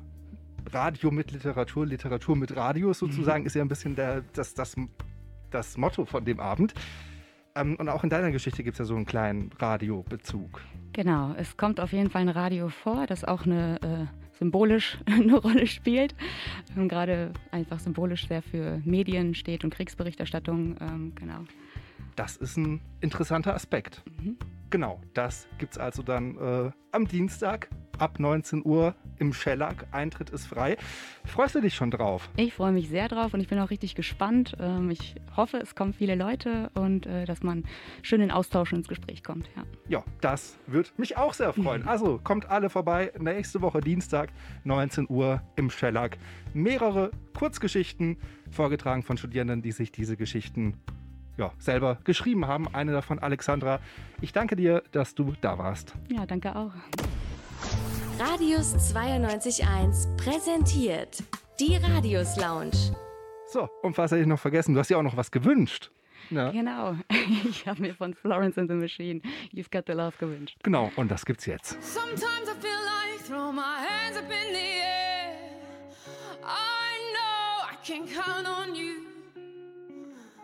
Radio 0.71 1.11
mit 1.11 1.31
Literatur, 1.31 1.85
Literatur 1.85 2.35
mit 2.35 2.55
Radio 2.55 2.93
sozusagen, 2.93 3.45
ist 3.45 3.53
ja 3.55 3.61
ein 3.61 3.67
bisschen 3.67 3.95
der, 3.95 4.23
das, 4.33 4.53
das, 4.53 4.75
das 5.51 5.77
Motto 5.77 6.05
von 6.05 6.25
dem 6.25 6.39
Abend. 6.39 6.73
Ähm, 7.55 7.75
und 7.75 7.89
auch 7.89 8.03
in 8.03 8.09
deiner 8.09 8.31
Geschichte 8.31 8.63
gibt 8.63 8.75
es 8.75 8.79
ja 8.79 8.85
so 8.85 8.95
einen 8.95 9.05
kleinen 9.05 9.51
Radiobezug. 9.59 10.61
Genau, 10.93 11.33
es 11.37 11.57
kommt 11.57 11.79
auf 11.79 11.91
jeden 11.91 12.09
Fall 12.09 12.21
ein 12.21 12.29
Radio 12.29 12.69
vor, 12.69 13.07
das 13.07 13.23
auch 13.23 13.45
eine 13.45 13.79
äh, 13.81 14.37
symbolisch 14.37 14.97
eine 15.05 15.37
Rolle 15.37 15.67
spielt. 15.67 16.15
Ähm, 16.75 16.87
Gerade 16.87 17.31
einfach 17.51 17.79
symbolisch 17.79 18.27
sehr 18.27 18.41
für 18.41 18.81
Medien 18.85 19.35
steht 19.35 19.63
und 19.63 19.73
Kriegsberichterstattung. 19.73 20.75
Ähm, 20.81 21.13
genau. 21.15 21.43
Das 22.15 22.37
ist 22.37 22.57
ein 22.57 22.81
interessanter 23.01 23.55
Aspekt. 23.55 24.03
Mhm. 24.21 24.37
Genau, 24.69 24.99
das 25.13 25.47
gibt 25.59 25.73
es 25.73 25.77
also 25.77 26.01
dann 26.01 26.37
äh, 26.37 26.71
am 26.91 27.07
Dienstag 27.07 27.69
ab 27.99 28.19
19 28.19 28.63
Uhr 28.65 28.95
im 29.19 29.33
Schellack. 29.33 29.85
Eintritt 29.91 30.29
ist 30.29 30.47
frei. 30.47 30.77
Freust 31.25 31.55
du 31.55 31.61
dich 31.61 31.75
schon 31.75 31.91
drauf? 31.91 32.29
Ich 32.35 32.53
freue 32.53 32.71
mich 32.71 32.89
sehr 32.89 33.07
drauf 33.07 33.33
und 33.33 33.39
ich 33.39 33.47
bin 33.47 33.59
auch 33.59 33.69
richtig 33.69 33.95
gespannt. 33.95 34.55
Ähm, 34.59 34.89
ich 34.91 35.15
hoffe, 35.35 35.57
es 35.57 35.75
kommen 35.75 35.93
viele 35.93 36.15
Leute 36.15 36.69
und 36.73 37.05
äh, 37.05 37.25
dass 37.25 37.43
man 37.43 37.63
schön 38.01 38.21
in 38.21 38.31
Austausch 38.31 38.71
und 38.73 38.79
ins 38.79 38.87
Gespräch 38.87 39.23
kommt. 39.23 39.49
Ja. 39.55 39.63
Ja, 39.87 40.03
das 40.21 40.57
wird 40.67 40.97
mich 40.97 41.17
auch 41.17 41.33
sehr 41.33 41.53
freuen. 41.53 41.83
Also 41.93 42.19
kommt 42.23 42.49
alle 42.49 42.69
vorbei. 42.71 43.11
Nächste 43.19 43.61
Woche 43.61 43.79
Dienstag, 43.79 44.29
19 44.63 45.05
Uhr 45.09 45.41
im 45.55 45.69
Schellack. 45.69 46.17
Mehrere 46.53 47.11
Kurzgeschichten 47.37 48.17
vorgetragen 48.49 49.03
von 49.03 49.17
Studierenden, 49.17 49.61
die 49.61 49.71
sich 49.71 49.91
diese 49.91 50.17
Geschichten 50.17 50.75
ja, 51.37 51.51
selber 51.59 51.97
geschrieben 52.03 52.47
haben. 52.47 52.67
Eine 52.73 52.91
davon 52.91 53.19
Alexandra. 53.19 53.79
Ich 54.21 54.33
danke 54.33 54.55
dir, 54.55 54.83
dass 54.91 55.15
du 55.15 55.33
da 55.41 55.57
warst. 55.57 55.93
ja, 56.09 56.25
danke 56.25 56.55
auch. 56.55 56.71
Radius 58.19 58.75
92.1 58.93 60.15
präsentiert 60.17 61.23
die 61.59 61.77
Radius 61.77 62.35
Lounge. 62.37 62.95
So, 63.51 63.67
und 63.81 63.97
was 63.97 64.11
hätte 64.11 64.21
ich 64.21 64.27
noch 64.27 64.39
vergessen? 64.39 64.73
Du 64.73 64.79
hast 64.79 64.89
ja 64.89 64.97
auch 64.97 65.03
noch 65.03 65.17
was 65.17 65.31
gewünscht. 65.31 65.91
Ja. 66.29 66.51
Genau. 66.51 66.95
Ich 67.49 67.67
habe 67.67 67.81
mir 67.81 67.93
von 67.93 68.13
Florence 68.13 68.57
and 68.57 68.69
the 68.69 68.75
Machine 68.75 69.21
You've 69.53 69.71
Got 69.71 69.85
the 69.87 69.93
Love 69.93 70.13
gewünscht. 70.17 70.57
Genau, 70.63 70.91
und 70.95 71.09
das 71.11 71.25
gibt's 71.25 71.45
jetzt. 71.45 71.77
Sometimes 71.81 72.47
I 72.47 72.55
feel 72.59 72.71
like 72.71 73.23
throw 73.27 73.51
my 73.51 73.61
hands 73.61 74.17
up 74.17 74.25
in 74.25 74.53
the 74.53 74.81
air. 74.81 75.35
I 76.43 77.13
know 77.13 77.63
I 77.69 77.75
can 77.85 78.07
count 78.07 78.47
on 78.47 78.75
you. 78.75 79.03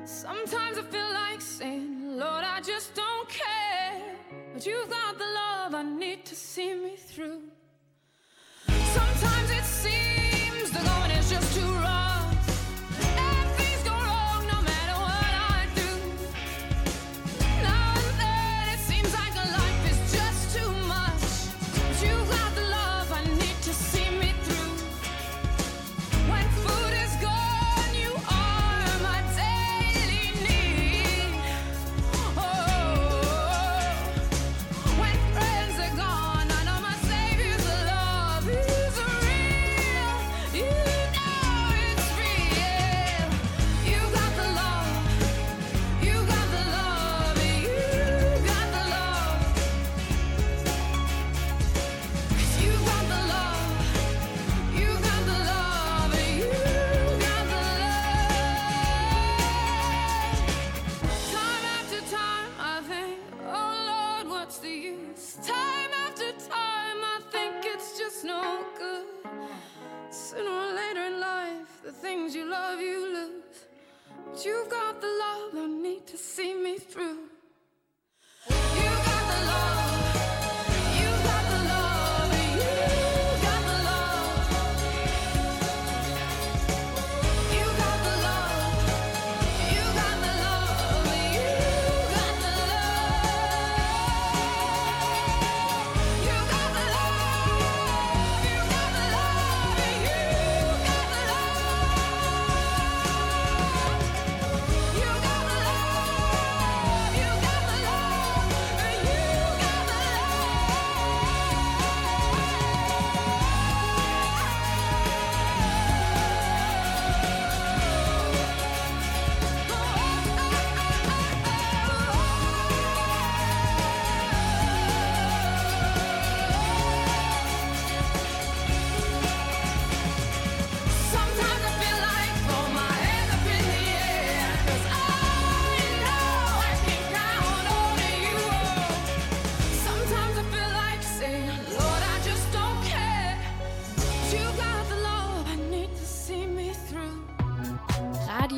Sometimes 0.06 0.78
I 0.78 0.84
feel 0.90 1.12
like 1.14 1.42
saying, 1.42 2.18
Lord, 2.18 2.44
I 2.44 2.60
just 2.62 2.96
don't 2.96 3.28
care. 3.28 3.59
But 4.60 4.66
you 4.66 4.86
got 4.90 5.18
the 5.18 5.24
love 5.24 5.74
I 5.74 5.84
need 5.84 6.26
to 6.26 6.36
see 6.36 6.74
me 6.74 6.98
through. 6.98 7.44
Sometimes 8.68 9.52
it 9.52 9.64
seems 9.64 10.72
the 10.72 10.84
going 10.84 11.12
is 11.12 11.30
just 11.30 11.56
too 11.56 11.74
rough. 11.76 12.09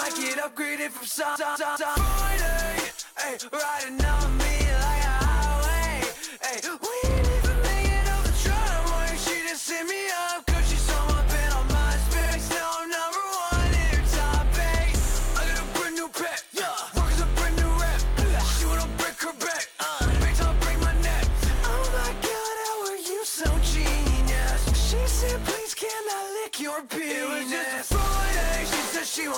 might 0.00 0.16
get 0.16 0.38
upgraded 0.38 0.90
from 0.90 1.06
sun, 1.06 1.36
sun, 1.36 1.58
sun, 1.58 1.76
sun. 1.76 1.94
Friday, 1.96 2.90
ay, 3.18 3.36
riding 3.52 4.04
on 4.06 4.38
me 4.38 4.54
like 4.84 5.04
a 5.04 5.18
highway, 5.28 6.00
ay, 6.48 6.56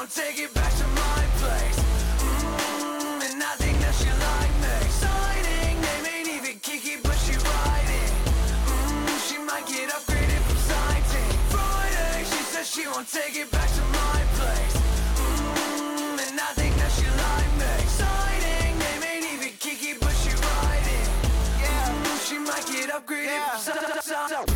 gonna 0.03 0.11
take 0.11 0.38
it 0.41 0.53
back 0.53 0.73
to 0.75 0.87
my 0.99 1.23
place. 1.38 1.79
Mm, 2.27 3.23
and 3.23 3.43
I 3.43 3.55
think 3.62 3.79
that 3.79 3.95
she 3.95 4.11
like 4.11 4.55
me. 4.59 4.77
Signing, 4.99 5.79
name 5.79 6.07
ain't 6.11 6.29
even 6.37 6.59
Kiki 6.59 6.97
but 7.01 7.15
she 7.23 7.35
writing. 7.38 8.11
Mm, 8.67 9.15
She 9.29 9.38
might 9.38 9.67
get 9.67 9.91
upgraded 9.95 10.43
from 10.49 10.59
sighting. 10.71 11.31
Friday, 11.55 12.25
she 12.25 12.43
says 12.51 12.67
she 12.69 12.85
won't 12.88 13.07
take 13.07 13.37
it 13.37 13.49
back 13.53 13.69
to 13.79 13.83
my 13.95 14.19
place. 14.38 14.75
Mm, 15.23 16.19
and 16.27 16.41
I 16.41 16.51
think 16.59 16.75
that 16.83 16.91
she 16.99 17.07
me. 17.62 17.73
Signing, 17.95 18.75
name 18.83 19.03
ain't 19.07 19.27
even 19.35 19.53
Kiki 19.62 19.95
but 20.01 20.15
she 20.23 20.35
Yeah, 21.62 21.95
mm, 21.95 22.19
she 22.27 22.38
might 22.38 22.67
get 22.67 22.91
upgraded 22.91 23.38
yeah. 23.38 24.52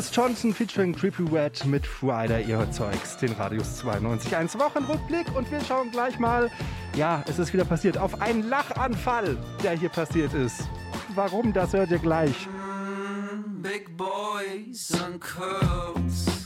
Alice 0.00 0.16
Johnson 0.16 0.54
featuring 0.54 0.94
Creepy 0.94 1.24
Red 1.24 1.62
mit 1.66 1.86
Friday, 1.86 2.42
ihr 2.48 2.66
Zeugs, 2.72 3.18
den 3.18 3.32
Radius 3.32 3.84
92.1 3.84 4.58
Wochenrückblick 4.58 5.26
und 5.36 5.50
wir 5.50 5.60
schauen 5.60 5.90
gleich 5.90 6.18
mal, 6.18 6.50
ja, 6.96 7.22
es 7.28 7.38
ist 7.38 7.52
wieder 7.52 7.66
passiert, 7.66 7.98
auf 7.98 8.22
einen 8.22 8.48
Lachanfall, 8.48 9.36
der 9.62 9.72
hier 9.72 9.90
passiert 9.90 10.32
ist. 10.32 10.62
Warum, 11.14 11.52
das 11.52 11.74
hört 11.74 11.90
ihr 11.90 11.98
gleich. 11.98 12.48
Big 13.60 13.94
boys 13.94 14.90
and 15.04 15.20
curls. 15.20 16.39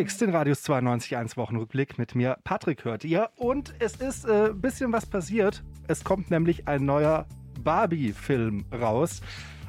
Zeugs, 0.00 0.16
den 0.16 0.30
Radius 0.30 0.64
92.1 0.66 1.36
Wochenrückblick 1.36 1.98
mit 1.98 2.14
mir, 2.14 2.38
Patrick 2.42 2.86
hört 2.86 3.04
ihr. 3.04 3.28
Und 3.36 3.74
es 3.80 3.96
ist 3.96 4.26
ein 4.26 4.46
äh, 4.46 4.54
bisschen 4.54 4.94
was 4.94 5.04
passiert. 5.04 5.62
Es 5.88 6.04
kommt 6.04 6.30
nämlich 6.30 6.66
ein 6.66 6.86
neuer 6.86 7.26
Barbie-Film 7.62 8.64
raus. 8.72 9.20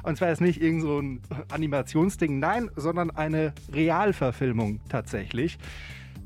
Und 0.02 0.16
zwar 0.16 0.32
ist 0.32 0.40
nicht 0.40 0.62
irgend 0.62 0.80
so 0.84 1.00
ein 1.00 1.20
Animationsding, 1.50 2.38
nein, 2.38 2.70
sondern 2.76 3.10
eine 3.10 3.52
Realverfilmung 3.74 4.80
tatsächlich. 4.88 5.58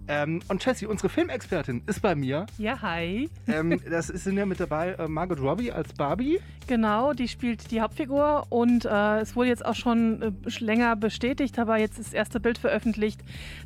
Ähm, 0.09 0.41
und 0.49 0.65
Jessie, 0.65 0.87
unsere 0.87 1.09
Filmexpertin, 1.09 1.83
ist 1.87 2.03
bei 2.03 2.15
mir. 2.15 2.47
Ja, 2.59 2.81
hi. 2.83 3.31
Ähm, 3.47 3.81
das 3.91 4.11
ist 4.11 4.27
sind 4.27 4.37
ja 4.37 4.45
mit 4.45 4.59
dabei 4.59 4.93
äh, 4.93 5.07
Margot 5.07 5.41
Robbie 5.41 5.71
als 5.71 5.93
Barbie. 5.93 6.41
Genau, 6.67 7.13
die 7.13 7.29
spielt 7.29 7.71
die 7.71 7.81
Hauptfigur 7.81 8.47
und 8.49 8.85
äh, 8.85 9.21
es 9.21 9.37
wurde 9.37 9.51
jetzt 9.51 9.65
auch 9.65 9.77
schon 9.77 10.21
äh, 10.21 10.33
länger 10.59 10.97
bestätigt, 10.97 11.59
aber 11.61 11.79
jetzt 11.79 11.99
ist 11.99 12.09
das 12.09 12.15
erste 12.15 12.41
Bild 12.41 12.59
veröffentlicht, 12.59 13.21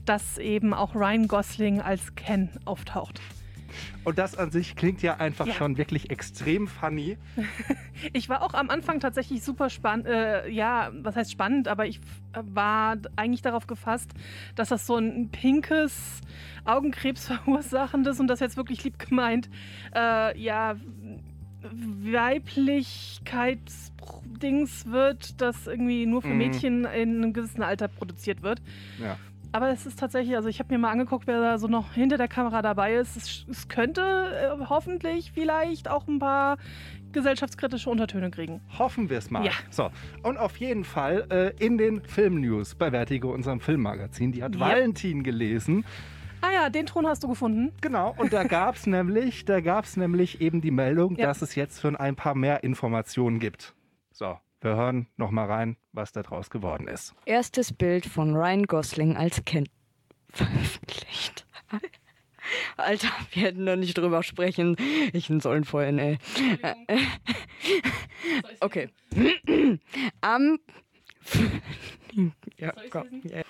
dass 0.05 0.37
eben 0.37 0.75
auch 0.75 0.95
Ryan 0.95 1.29
Gosling 1.29 1.81
als 1.81 2.15
Ken 2.15 2.51
auftaucht. 2.67 3.21
Und 4.05 4.19
das 4.19 4.37
an 4.37 4.51
sich 4.51 4.77
klingt 4.77 5.03
ja 5.03 5.17
einfach 5.17 5.47
Ja. 5.47 5.55
schon 5.55 5.77
wirklich 5.79 6.11
extrem 6.11 6.67
funny. 6.69 7.17
Ich 8.15 8.29
war 8.31 8.43
auch 8.43 8.55
am 8.55 8.71
Anfang 8.71 8.99
tatsächlich 8.99 9.43
super 9.43 9.69
spannend, 9.69 10.07
äh, 10.07 10.49
ja, 10.49 10.91
was 10.95 11.17
heißt 11.17 11.31
spannend, 11.31 11.69
aber 11.69 11.85
ich 11.87 12.01
war 12.33 12.97
eigentlich 13.17 13.43
darauf 13.43 13.67
gefasst, 13.67 14.11
dass 14.55 14.71
das 14.71 14.87
so 14.87 14.97
ein 14.97 15.29
pinkes, 15.29 16.23
Augenkrebs 16.65 17.27
verursachendes 17.27 18.19
und 18.19 18.27
das 18.29 18.41
jetzt 18.41 18.57
wirklich 18.57 18.83
lieb 18.85 18.99
gemeint, 18.99 19.51
äh, 19.95 20.39
ja, 20.41 20.77
Weiblichkeitsdings 23.61 24.87
wird, 24.87 25.41
das 25.41 25.67
irgendwie 25.67 26.07
nur 26.07 26.23
für 26.23 26.29
Mhm. 26.29 26.39
Mädchen 26.39 26.85
in 26.85 27.17
einem 27.23 27.33
gewissen 27.33 27.63
Alter 27.63 27.89
produziert 27.89 28.43
wird. 28.43 28.61
Ja. 28.99 29.19
Aber 29.53 29.71
es 29.71 29.85
ist 29.85 29.99
tatsächlich, 29.99 30.37
also 30.37 30.49
ich 30.49 30.61
habe 30.61 30.73
mir 30.73 30.79
mal 30.79 30.91
angeguckt, 30.93 31.27
wer 31.27 31.41
da 31.41 31.59
so 31.59 31.67
noch 31.67 31.93
hinter 31.93 32.17
der 32.17 32.29
Kamera 32.29 32.63
dabei 32.63 32.95
ist. 32.95 33.17
Es, 33.17 33.45
es 33.51 33.69
könnte 33.69 34.01
äh, 34.01 34.65
hoffentlich 34.69 35.33
vielleicht 35.33 35.89
auch 35.89 36.07
ein 36.07 36.21
paar 36.21 36.57
gesellschaftskritische 37.13 37.91
Untertöne 37.91 38.31
kriegen. 38.31 38.61
Hoffen 38.79 39.11
wir 39.11 39.19
es 39.19 39.31
mal. 39.31 39.45
Ja. 39.45 39.53
So, 39.71 39.91
und 40.23 40.39
auf 40.39 40.57
jeden 40.59 40.85
Fall 40.85 41.27
äh, 41.59 41.65
in 41.65 41.79
den 41.79 42.03
Filmnews 42.05 42.77
bei 42.77 42.93
Vertigo, 42.93 43.33
unserem 43.33 43.59
Filmmagazin, 43.61 44.31
die 44.31 44.43
hat 44.45 44.55
Ja. 44.55 44.61
Valentin 44.61 45.25
gelesen. 45.25 45.85
Ah 46.43 46.53
ja, 46.55 46.71
den 46.71 46.87
Ton 46.87 47.07
hast 47.07 47.23
du 47.25 47.29
gefunden. 47.29 47.73
Genau, 47.81 48.15
und 48.17 48.33
da 48.33 48.45
gab 48.45 48.77
es 48.77 48.87
nämlich, 48.87 49.45
da 49.45 49.61
gab's 49.61 49.97
nämlich 49.97 50.41
eben 50.41 50.61
die 50.61 50.71
Meldung, 50.71 51.17
Ja. 51.17 51.27
dass 51.27 51.43
es 51.43 51.57
jetzt 51.57 51.81
schon 51.81 51.97
ein 51.97 52.15
paar 52.15 52.37
mehr 52.37 52.63
Informationen 52.63 53.41
gibt. 53.41 53.75
So, 54.13 54.39
wir 54.61 54.77
hören 54.77 55.07
noch 55.17 55.31
mal 55.31 55.47
rein, 55.47 55.77
was 55.93 56.13
da 56.13 56.23
draus 56.23 56.51
geworden 56.51 56.89
ist. 56.89 57.15
Erstes 57.27 57.73
Bild 57.73 58.07
von 58.07 58.35
Ryan 58.37 58.65
Gosling 58.65 59.17
als 59.17 59.43
Ken 59.45 59.69
veröffentlicht. 60.31 61.47
Alter, 62.77 63.09
wir 63.33 63.43
hätten 63.45 63.65
noch 63.65 63.77
nicht 63.77 63.97
drüber 63.97 64.23
sprechen. 64.23 64.77
Ich 65.13 65.31
sollen 65.41 65.65
vorhin, 65.65 65.99
ey. 65.99 66.19
Okay. 68.61 68.89
Am. 70.21 70.59
ja, 72.59 72.73
komm. 72.91 73.07
Ja. 73.25 73.43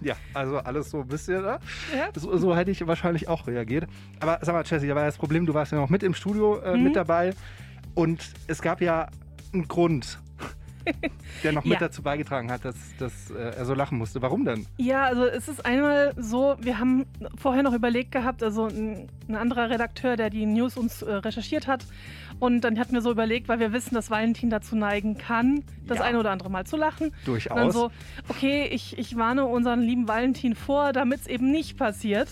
Ja, 0.00 0.16
also 0.34 0.58
alles 0.58 0.90
so 0.90 1.00
ein 1.00 1.08
bisschen, 1.08 1.42
ne? 1.42 1.58
Ja. 1.96 2.08
so, 2.14 2.36
so 2.36 2.54
hätte 2.56 2.70
ich 2.70 2.86
wahrscheinlich 2.86 3.28
auch 3.28 3.46
reagiert. 3.46 3.86
Aber 4.20 4.38
sag 4.42 4.54
mal, 4.54 4.64
Jessie, 4.64 4.86
da 4.88 4.94
war 4.94 5.04
das 5.04 5.16
Problem, 5.18 5.46
du 5.46 5.54
warst 5.54 5.72
ja 5.72 5.78
noch 5.78 5.88
mit 5.90 6.02
im 6.02 6.14
Studio 6.14 6.58
äh, 6.58 6.76
Mhm. 6.76 6.84
mit 6.84 6.96
dabei 6.96 7.34
und 7.94 8.32
es 8.48 8.60
gab 8.62 8.80
ja 8.80 9.08
einen 9.52 9.66
Grund, 9.68 10.18
der 11.42 11.52
noch 11.52 11.64
mit 11.64 11.74
ja. 11.74 11.78
dazu 11.80 12.02
beigetragen 12.02 12.50
hat, 12.50 12.64
dass, 12.64 12.76
dass 12.98 13.30
äh, 13.30 13.56
er 13.56 13.64
so 13.64 13.74
lachen 13.74 13.98
musste. 13.98 14.22
Warum 14.22 14.44
denn? 14.44 14.66
Ja, 14.78 15.04
also 15.04 15.24
es 15.24 15.48
ist 15.48 15.64
einmal 15.64 16.12
so, 16.16 16.56
wir 16.60 16.78
haben 16.78 17.06
vorher 17.36 17.62
noch 17.62 17.72
überlegt 17.72 18.12
gehabt, 18.12 18.42
also 18.42 18.66
ein, 18.66 19.08
ein 19.28 19.36
anderer 19.36 19.70
Redakteur, 19.70 20.16
der 20.16 20.30
die 20.30 20.46
News 20.46 20.76
uns 20.76 21.02
äh, 21.02 21.12
recherchiert 21.12 21.66
hat. 21.66 21.84
Und 22.38 22.62
dann 22.62 22.78
hatten 22.78 22.92
wir 22.92 23.02
so 23.02 23.10
überlegt, 23.10 23.48
weil 23.48 23.60
wir 23.60 23.72
wissen, 23.72 23.94
dass 23.94 24.10
Valentin 24.10 24.50
dazu 24.50 24.74
neigen 24.74 25.16
kann, 25.16 25.62
das 25.86 25.98
ja. 25.98 26.04
eine 26.04 26.18
oder 26.18 26.30
andere 26.30 26.50
Mal 26.50 26.66
zu 26.66 26.76
lachen. 26.76 27.12
Durchaus. 27.24 27.52
Und 27.52 27.62
dann 27.62 27.70
so, 27.72 27.90
okay, 28.28 28.66
ich, 28.70 28.98
ich 28.98 29.16
warne 29.16 29.44
unseren 29.46 29.80
lieben 29.80 30.08
Valentin 30.08 30.54
vor, 30.54 30.92
damit 30.92 31.20
es 31.20 31.26
eben 31.26 31.50
nicht 31.50 31.76
passiert. 31.76 32.28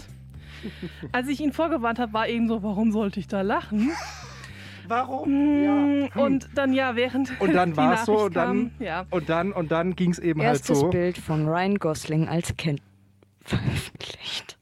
Als 1.13 1.29
ich 1.29 1.41
ihn 1.41 1.53
vorgewarnt 1.53 1.99
habe, 1.99 2.13
war 2.13 2.29
eben 2.29 2.49
so, 2.49 2.63
warum 2.63 2.93
sollte 2.93 3.21
ich 3.21 3.29
da 3.29 3.43
lachen? 3.43 3.91
warum? 4.91 5.31
Mm, 5.31 5.65
ja. 5.65 6.15
Hm. 6.15 6.23
Und 6.23 6.49
dann 6.55 6.73
ja, 6.73 6.97
während 6.97 7.41
und 7.41 7.55
dann 7.55 7.77
war 7.77 8.05
so 8.05 8.25
und 8.25 8.37
dann, 8.37 8.73
ja. 8.79 9.07
und 9.11 9.29
dann 9.29 9.53
und 9.53 9.71
dann 9.71 9.97
ging 9.97 10.11
es 10.11 10.19
eben 10.19 10.41
halt 10.41 10.51
Erstes 10.51 10.69
halt 10.69 10.79
so. 10.79 10.87
Erstes 10.87 11.01
Bild 11.01 11.19
von 11.19 11.49
Ryan 11.49 11.77
Gosling 11.77 12.29
als 12.29 12.55
Ken 12.57 12.81
veröffentlicht. 13.45 14.59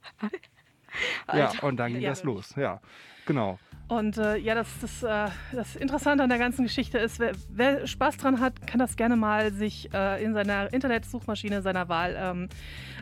ja, 1.33 1.47
also, 1.47 1.67
und 1.67 1.77
dann 1.79 1.93
ging 1.93 2.03
ja. 2.03 2.11
das 2.11 2.23
los. 2.23 2.55
Ja, 2.57 2.81
genau. 3.27 3.59
Und 3.88 4.19
äh, 4.19 4.37
ja, 4.37 4.55
das, 4.55 4.69
das, 4.83 5.03
äh, 5.03 5.33
das 5.53 5.75
Interessante 5.75 6.23
an 6.23 6.29
der 6.29 6.38
ganzen 6.38 6.64
Geschichte 6.64 6.99
ist, 6.99 7.19
wer, 7.19 7.33
wer, 7.49 7.87
Spaß 7.87 8.19
dran 8.19 8.38
hat, 8.38 8.67
kann 8.67 8.79
das 8.79 8.97
gerne 8.97 9.17
mal 9.17 9.51
sich 9.51 9.93
äh, 9.95 10.23
in 10.23 10.35
seiner 10.35 10.73
Internetsuchmaschine 10.73 11.62
seiner 11.62 11.88
Wahl 11.88 12.14
ähm, 12.19 12.49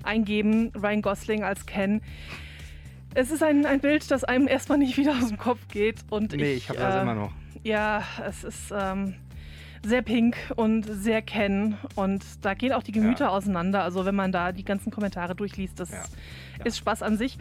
eingeben. 0.04 0.70
Ryan 0.80 1.02
Gosling 1.02 1.42
als 1.42 1.66
Ken. 1.66 2.02
Es 3.16 3.30
ist 3.30 3.42
ein, 3.42 3.64
ein 3.64 3.80
Bild, 3.80 4.10
das 4.10 4.24
einem 4.24 4.46
erstmal 4.46 4.76
nicht 4.76 4.96
wieder 4.98 5.12
aus 5.12 5.28
dem 5.28 5.38
Kopf 5.38 5.68
geht. 5.68 5.96
Und 6.10 6.32
nee, 6.32 6.52
ich, 6.52 6.56
ich 6.64 6.68
habe 6.68 6.78
äh, 6.78 6.82
das 6.82 7.02
immer 7.02 7.14
noch. 7.14 7.32
Ja, 7.64 8.02
es 8.28 8.44
ist 8.44 8.72
ähm, 8.76 9.14
sehr 9.82 10.02
pink 10.02 10.36
und 10.54 10.82
sehr 10.84 11.22
Ken. 11.22 11.78
Und 11.94 12.22
da 12.42 12.52
gehen 12.52 12.74
auch 12.74 12.82
die 12.82 12.92
Gemüter 12.92 13.24
ja. 13.26 13.30
auseinander. 13.30 13.82
Also 13.82 14.04
wenn 14.04 14.14
man 14.14 14.32
da 14.32 14.52
die 14.52 14.64
ganzen 14.64 14.92
Kommentare 14.92 15.34
durchliest, 15.34 15.80
das 15.80 15.90
ja. 15.90 16.04
Ja. 16.58 16.64
ist 16.66 16.76
Spaß 16.76 17.02
an 17.02 17.16
sich. 17.16 17.38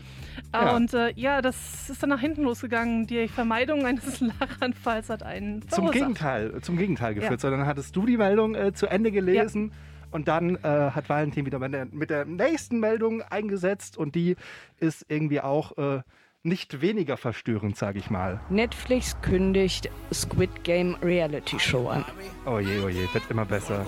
Und 0.73 0.93
äh, 0.93 1.11
ja, 1.15 1.41
das 1.41 1.89
ist 1.89 2.01
dann 2.01 2.09
nach 2.09 2.21
hinten 2.21 2.43
losgegangen. 2.43 3.05
Die 3.05 3.27
Vermeidung 3.27 3.85
eines 3.85 4.21
Lachanfalls 4.39 5.09
hat 5.09 5.23
einen 5.23 5.61
verursacht. 5.61 5.75
Zum 5.75 5.91
Gegenteil, 5.91 6.61
zum 6.61 6.77
Gegenteil 6.77 7.15
geführt. 7.15 7.41
Sondern 7.41 7.65
hattest 7.65 7.93
du 7.95 8.05
die 8.05 8.17
Meldung 8.17 8.55
äh, 8.55 8.71
zu 8.73 8.88
Ende 8.88 9.11
gelesen. 9.11 9.71
Ja 9.73 9.94
und 10.15 10.30
dann 10.30 10.56
äh, 10.56 10.91
hat 10.91 11.10
Valentin 11.10 11.45
wieder 11.45 11.60
mit 11.60 12.10
der, 12.10 12.23
nächsten 12.23 12.80
Meldung 12.80 13.21
eingesetzt 13.21 13.97
und 13.97 14.15
die 14.15 14.38
ist 14.80 15.06
irgendwie 15.10 15.41
auch 15.41 15.78
äh, 15.78 16.04
nicht 16.41 16.80
weniger 16.80 17.17
verstörend, 17.17 17.75
sage 17.75 17.99
ich 17.99 18.10
mal. 18.10 18.39
Netflix 18.49 19.19
kündigt 19.21 19.89
Squid 20.13 20.63
Game 20.63 20.95
Reality 21.04 21.60
Show 21.60 21.89
an. 21.89 22.06
Oh 22.45 22.60
je, 22.60 22.80
oh 22.80 22.88
je, 22.88 23.01
wird 23.12 23.30
immer 23.30 23.43
besser. 23.43 23.86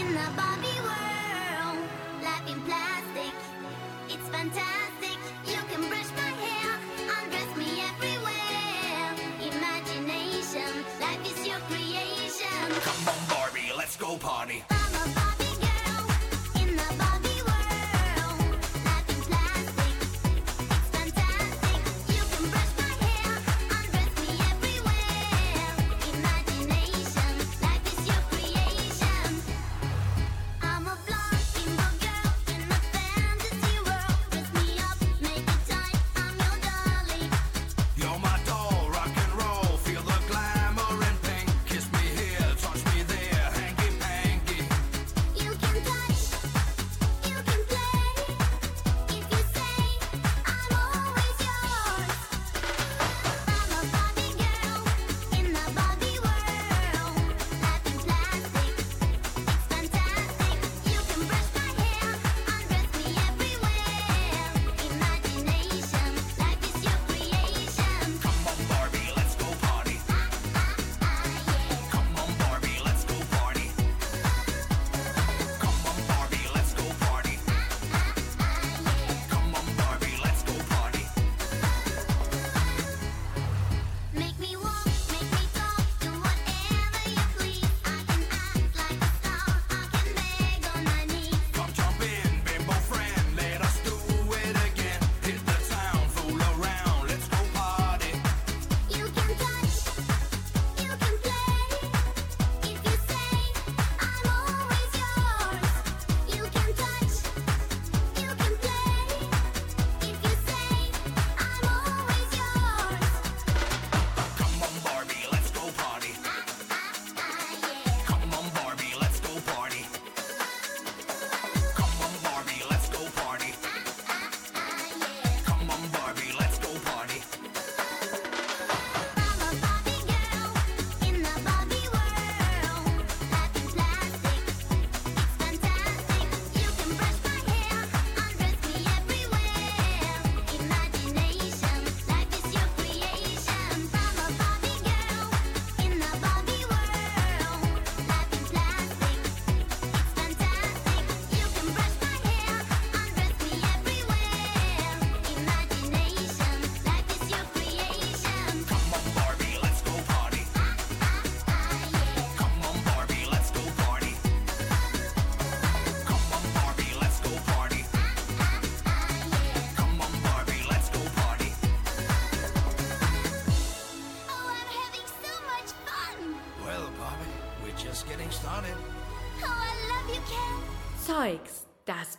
in 0.00 0.08
the 0.08 0.28
Barbie 0.34 0.80
world, 0.82 1.78
life 2.22 2.64
plastic, 2.66 3.34
it's 4.08 4.28
fantastic. 4.30 4.83
money. 14.46 14.73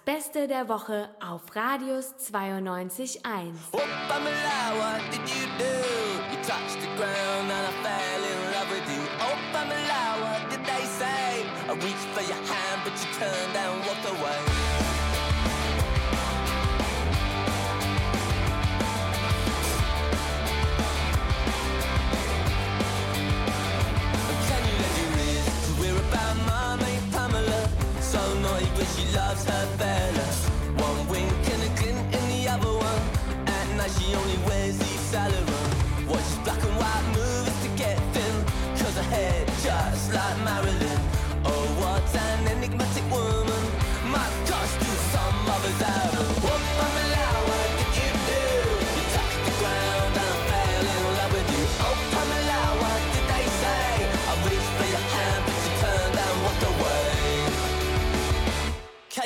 Beste 0.05 0.47
der 0.47 0.69
Woche 0.69 1.09
auf 1.19 1.55
Radius 1.55 2.13
92.1. 2.31 3.23
Opa 3.71 4.19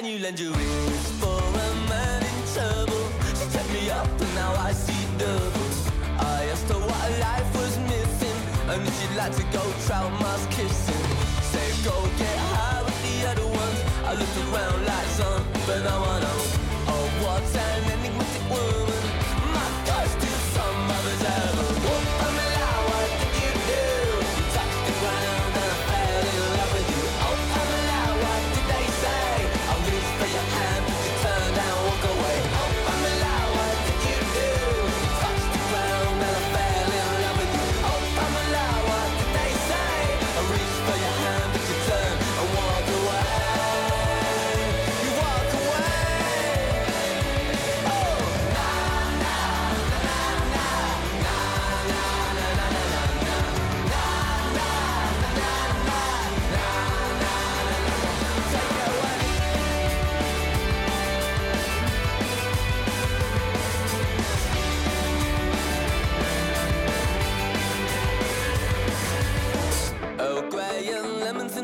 Can 0.10 0.38
you 0.38 0.50
ears 0.50 1.12
for 1.22 1.38
a 1.38 1.88
man 1.88 2.24
in 2.24 2.40
trouble? 2.54 3.12
She 3.30 3.46
set 3.54 3.70
me 3.72 3.92
up 3.92 4.08
and 4.20 4.34
now 4.34 4.54
I 4.56 4.72
see 4.72 5.06
double. 5.20 5.70
I 6.18 6.46
asked 6.52 6.68
her 6.70 6.80
what 6.80 6.96
her 6.96 7.20
life 7.20 7.54
was 7.54 7.78
missing, 7.78 8.40
and 8.70 8.88
if 8.88 9.00
she'd 9.00 9.16
like 9.16 9.36
to 9.36 9.44
go 9.54 9.62
trout 9.86 10.12
mouse 10.20 10.48
kissing. 10.50 11.06
Say 11.52 11.70
go 11.86 11.94
get 12.18 12.38
high 12.56 12.82
with 12.82 13.00
the 13.06 13.30
other 13.30 13.46
ones. 13.46 13.80
I 14.04 14.14
looked 14.16 14.38
around 14.50 14.86
like 14.88 15.10
some, 15.20 15.44
but 15.68 15.84
no 15.84 16.02
one 16.02 16.24
else. 16.24 16.59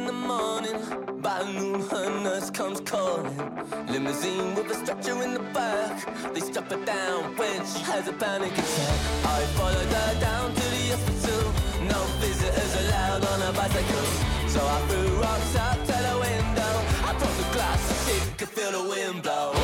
The 0.05 0.13
morning. 0.13 1.21
By 1.21 1.43
noon, 1.51 1.81
her 1.89 2.09
nurse 2.23 2.49
comes 2.49 2.79
calling. 2.81 3.37
Limousine 3.87 4.55
with 4.55 4.71
a 4.71 4.75
stretcher 4.75 5.21
in 5.23 5.33
the 5.33 5.43
back. 5.53 5.95
They 6.33 6.41
strap 6.41 6.71
her 6.71 6.85
down 6.85 7.35
when 7.37 7.65
she 7.65 7.79
has 7.91 8.07
a 8.07 8.13
panic 8.13 8.51
attack. 8.51 8.99
I 9.25 9.41
followed 9.57 9.93
her 9.97 10.19
down 10.19 10.53
to 10.53 10.65
the 10.75 10.83
hospital. 10.91 11.43
No 11.93 11.99
visitors 12.21 12.73
allowed 12.81 13.25
on 13.25 13.41
a 13.49 13.51
bicycle. 13.53 14.07
So 14.47 14.59
I 14.75 14.79
threw 14.87 15.21
rocks 15.21 15.55
out 15.55 15.79
the 15.87 16.01
window. 16.25 16.73
I 17.07 17.11
broke 17.19 17.37
the 17.41 17.49
glass 17.53 17.81
so 17.87 17.95
she 18.05 18.31
could 18.37 18.49
feel 18.49 18.71
the 18.71 18.89
wind 18.89 19.23
blow. 19.23 19.54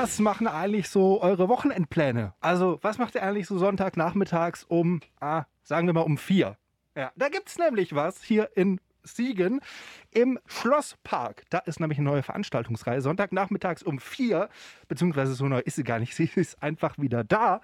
Was 0.00 0.20
machen 0.20 0.46
eigentlich 0.46 0.88
so 0.88 1.20
eure 1.20 1.48
Wochenendpläne? 1.48 2.32
Also, 2.38 2.78
was 2.82 2.98
macht 2.98 3.16
ihr 3.16 3.22
eigentlich 3.24 3.48
so 3.48 3.58
Sonntagnachmittags 3.58 4.62
um, 4.62 5.00
ah, 5.18 5.42
sagen 5.64 5.88
wir 5.88 5.92
mal 5.92 6.02
um 6.02 6.16
vier? 6.16 6.56
Ja, 6.94 7.10
da 7.16 7.28
gibt's 7.28 7.58
nämlich 7.58 7.96
was 7.96 8.22
hier 8.22 8.48
in 8.54 8.80
Siegen 9.02 9.60
im 10.12 10.38
Schlosspark. 10.46 11.46
Da 11.50 11.58
ist 11.58 11.80
nämlich 11.80 11.98
eine 11.98 12.08
neue 12.10 12.22
Veranstaltungsreihe. 12.22 13.00
Sonntagnachmittags 13.00 13.82
um 13.82 13.98
vier, 13.98 14.48
beziehungsweise 14.86 15.34
so 15.34 15.48
neu 15.48 15.58
ist 15.58 15.74
sie 15.74 15.82
gar 15.82 15.98
nicht, 15.98 16.14
sie 16.14 16.30
ist 16.32 16.62
einfach 16.62 16.96
wieder 16.98 17.24
da. 17.24 17.60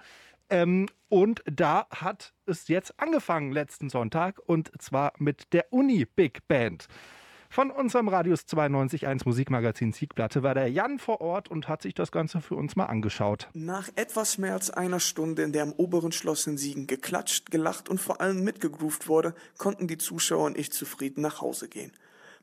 Ähm, 0.49 0.87
und 1.07 1.41
da 1.45 1.87
hat 1.89 2.33
es 2.45 2.67
jetzt 2.67 2.99
angefangen 2.99 3.53
letzten 3.53 3.89
Sonntag 3.89 4.41
und 4.45 4.69
zwar 4.81 5.13
mit 5.19 5.53
der 5.53 5.71
Uni 5.71 6.03
Big 6.03 6.45
Band. 6.49 6.89
Von 7.49 7.71
unserem 7.71 8.07
Radius 8.07 8.41
92.1 8.41 9.21
Musikmagazin 9.25 9.93
Siegplatte 9.93 10.43
war 10.43 10.53
der 10.53 10.69
Jan 10.69 10.99
vor 10.99 11.21
Ort 11.21 11.49
und 11.49 11.67
hat 11.67 11.81
sich 11.81 11.93
das 11.93 12.11
Ganze 12.11 12.41
für 12.41 12.55
uns 12.55 12.75
mal 12.75 12.85
angeschaut. 12.85 13.49
Nach 13.53 13.89
etwas 13.95 14.37
mehr 14.37 14.53
als 14.53 14.69
einer 14.69 14.99
Stunde, 14.99 15.43
in 15.43 15.51
der 15.51 15.63
am 15.63 15.71
oberen 15.73 16.11
Schloss 16.11 16.47
in 16.47 16.57
Siegen 16.57 16.87
geklatscht, 16.87 17.51
gelacht 17.51 17.89
und 17.89 18.01
vor 18.01 18.21
allem 18.21 18.43
mitgegroovt 18.43 19.07
wurde, 19.07 19.35
konnten 19.57 19.87
die 19.87 19.97
Zuschauer 19.97 20.45
und 20.45 20.57
ich 20.57 20.71
zufrieden 20.71 21.21
nach 21.21 21.41
Hause 21.41 21.69
gehen. 21.69 21.91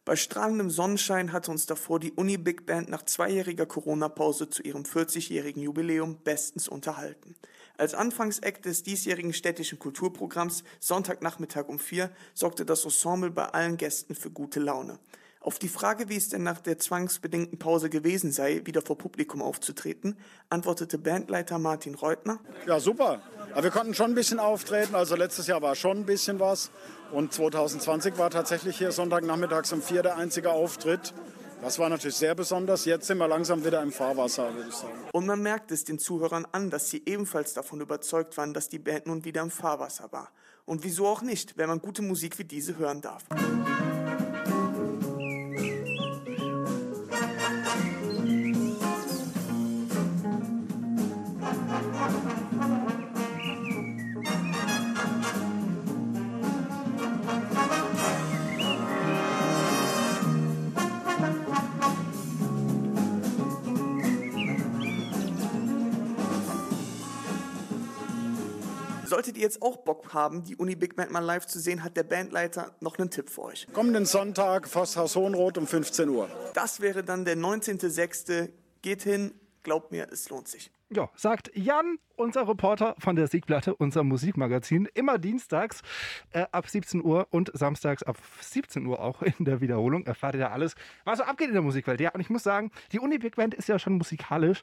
Bei 0.04 0.16
strahlendem 0.16 0.68
Sonnenschein 0.68 1.32
hatte 1.32 1.52
uns 1.52 1.66
davor 1.66 2.00
die 2.00 2.10
Uni 2.12 2.36
Big 2.36 2.66
Band 2.66 2.88
nach 2.88 3.04
zweijähriger 3.04 3.66
Corona-Pause 3.66 4.50
zu 4.50 4.62
ihrem 4.62 4.82
40-jährigen 4.82 5.62
Jubiläum 5.62 6.18
bestens 6.24 6.66
unterhalten. 6.66 7.36
Als 7.78 7.94
Anfangseck 7.94 8.62
des 8.62 8.82
diesjährigen 8.82 9.32
städtischen 9.32 9.78
Kulturprogramms 9.78 10.64
Sonntagnachmittag 10.80 11.68
um 11.68 11.78
vier 11.78 12.10
sorgte 12.34 12.64
das 12.64 12.84
Ensemble 12.84 13.30
bei 13.30 13.46
allen 13.46 13.76
Gästen 13.76 14.14
für 14.14 14.30
gute 14.30 14.60
Laune. 14.60 14.98
Auf 15.40 15.58
die 15.58 15.68
Frage, 15.68 16.08
wie 16.08 16.16
es 16.16 16.28
denn 16.28 16.44
nach 16.44 16.60
der 16.60 16.78
zwangsbedingten 16.78 17.58
Pause 17.58 17.90
gewesen 17.90 18.30
sei, 18.30 18.62
wieder 18.64 18.80
vor 18.80 18.96
Publikum 18.96 19.42
aufzutreten, 19.42 20.16
antwortete 20.50 20.98
Bandleiter 20.98 21.58
Martin 21.58 21.96
Reutner. 21.96 22.38
Ja, 22.64 22.78
super. 22.78 23.20
Aber 23.52 23.64
wir 23.64 23.70
konnten 23.70 23.92
schon 23.92 24.12
ein 24.12 24.14
bisschen 24.14 24.38
auftreten. 24.38 24.94
Also 24.94 25.16
letztes 25.16 25.48
Jahr 25.48 25.60
war 25.60 25.74
schon 25.74 25.98
ein 25.98 26.06
bisschen 26.06 26.38
was. 26.38 26.70
Und 27.10 27.32
2020 27.32 28.18
war 28.18 28.30
tatsächlich 28.30 28.78
hier 28.78 28.92
Sonntagnachmittags 28.92 29.72
um 29.72 29.82
vier 29.82 30.02
der 30.02 30.16
einzige 30.16 30.52
Auftritt. 30.52 31.12
Das 31.62 31.78
war 31.78 31.88
natürlich 31.88 32.16
sehr 32.16 32.34
besonders. 32.34 32.84
Jetzt 32.86 33.06
sind 33.06 33.18
wir 33.18 33.28
langsam 33.28 33.64
wieder 33.64 33.80
im 33.82 33.92
Fahrwasser, 33.92 34.52
würde 34.52 34.68
ich 34.68 34.74
sagen. 34.74 34.98
Und 35.12 35.26
man 35.26 35.40
merkt 35.40 35.70
es 35.70 35.84
den 35.84 36.00
Zuhörern 36.00 36.44
an, 36.50 36.70
dass 36.70 36.90
sie 36.90 37.02
ebenfalls 37.06 37.54
davon 37.54 37.80
überzeugt 37.80 38.36
waren, 38.36 38.52
dass 38.52 38.68
die 38.68 38.80
Band 38.80 39.06
nun 39.06 39.24
wieder 39.24 39.42
im 39.42 39.50
Fahrwasser 39.50 40.10
war. 40.10 40.32
Und 40.64 40.82
wieso 40.82 41.06
auch 41.06 41.22
nicht, 41.22 41.56
wenn 41.56 41.68
man 41.68 41.78
gute 41.78 42.02
Musik 42.02 42.38
wie 42.40 42.44
diese 42.44 42.78
hören 42.78 43.00
darf. 43.00 43.22
Solltet 69.12 69.36
ihr 69.36 69.42
jetzt 69.42 69.60
auch 69.60 69.76
Bock 69.76 70.14
haben, 70.14 70.42
die 70.42 70.56
Uni 70.56 70.74
Big 70.74 70.96
Band 70.96 71.10
mal 71.10 71.18
live 71.18 71.46
zu 71.46 71.60
sehen, 71.60 71.84
hat 71.84 71.98
der 71.98 72.02
Bandleiter 72.02 72.74
noch 72.80 72.98
einen 72.98 73.10
Tipp 73.10 73.28
für 73.28 73.42
euch. 73.42 73.66
Kommenden 73.74 74.06
Sonntag, 74.06 74.66
Forsthaus 74.66 75.16
Hohenroth 75.16 75.58
um 75.58 75.66
15 75.66 76.08
Uhr. 76.08 76.30
Das 76.54 76.80
wäre 76.80 77.04
dann 77.04 77.26
der 77.26 77.36
19.06. 77.36 78.48
Geht 78.80 79.02
hin, 79.02 79.34
glaubt 79.64 79.92
mir, 79.92 80.08
es 80.10 80.30
lohnt 80.30 80.48
sich. 80.48 80.70
Ja, 80.88 81.10
sagt 81.14 81.50
Jan, 81.54 81.98
unser 82.16 82.48
Reporter 82.48 82.96
von 83.00 83.14
der 83.14 83.26
Siegplatte, 83.26 83.74
unser 83.74 84.02
Musikmagazin, 84.02 84.88
immer 84.94 85.18
dienstags 85.18 85.82
äh, 86.30 86.46
ab 86.50 86.66
17 86.66 87.04
Uhr 87.04 87.26
und 87.28 87.50
samstags 87.52 88.02
ab 88.02 88.16
17 88.40 88.86
Uhr 88.86 88.98
auch 88.98 89.20
in 89.20 89.44
der 89.44 89.60
Wiederholung. 89.60 90.06
Erfahrt 90.06 90.36
ihr 90.36 90.40
da 90.40 90.52
alles, 90.52 90.74
was 91.04 91.18
so 91.18 91.24
abgeht 91.24 91.48
in 91.48 91.52
der 91.52 91.60
Musikwelt. 91.60 92.00
Ja, 92.00 92.12
und 92.14 92.22
ich 92.22 92.30
muss 92.30 92.44
sagen, 92.44 92.70
die 92.92 92.98
Uni 92.98 93.18
Big 93.18 93.36
Band 93.36 93.52
ist 93.52 93.68
ja 93.68 93.78
schon 93.78 93.92
musikalisch, 93.92 94.62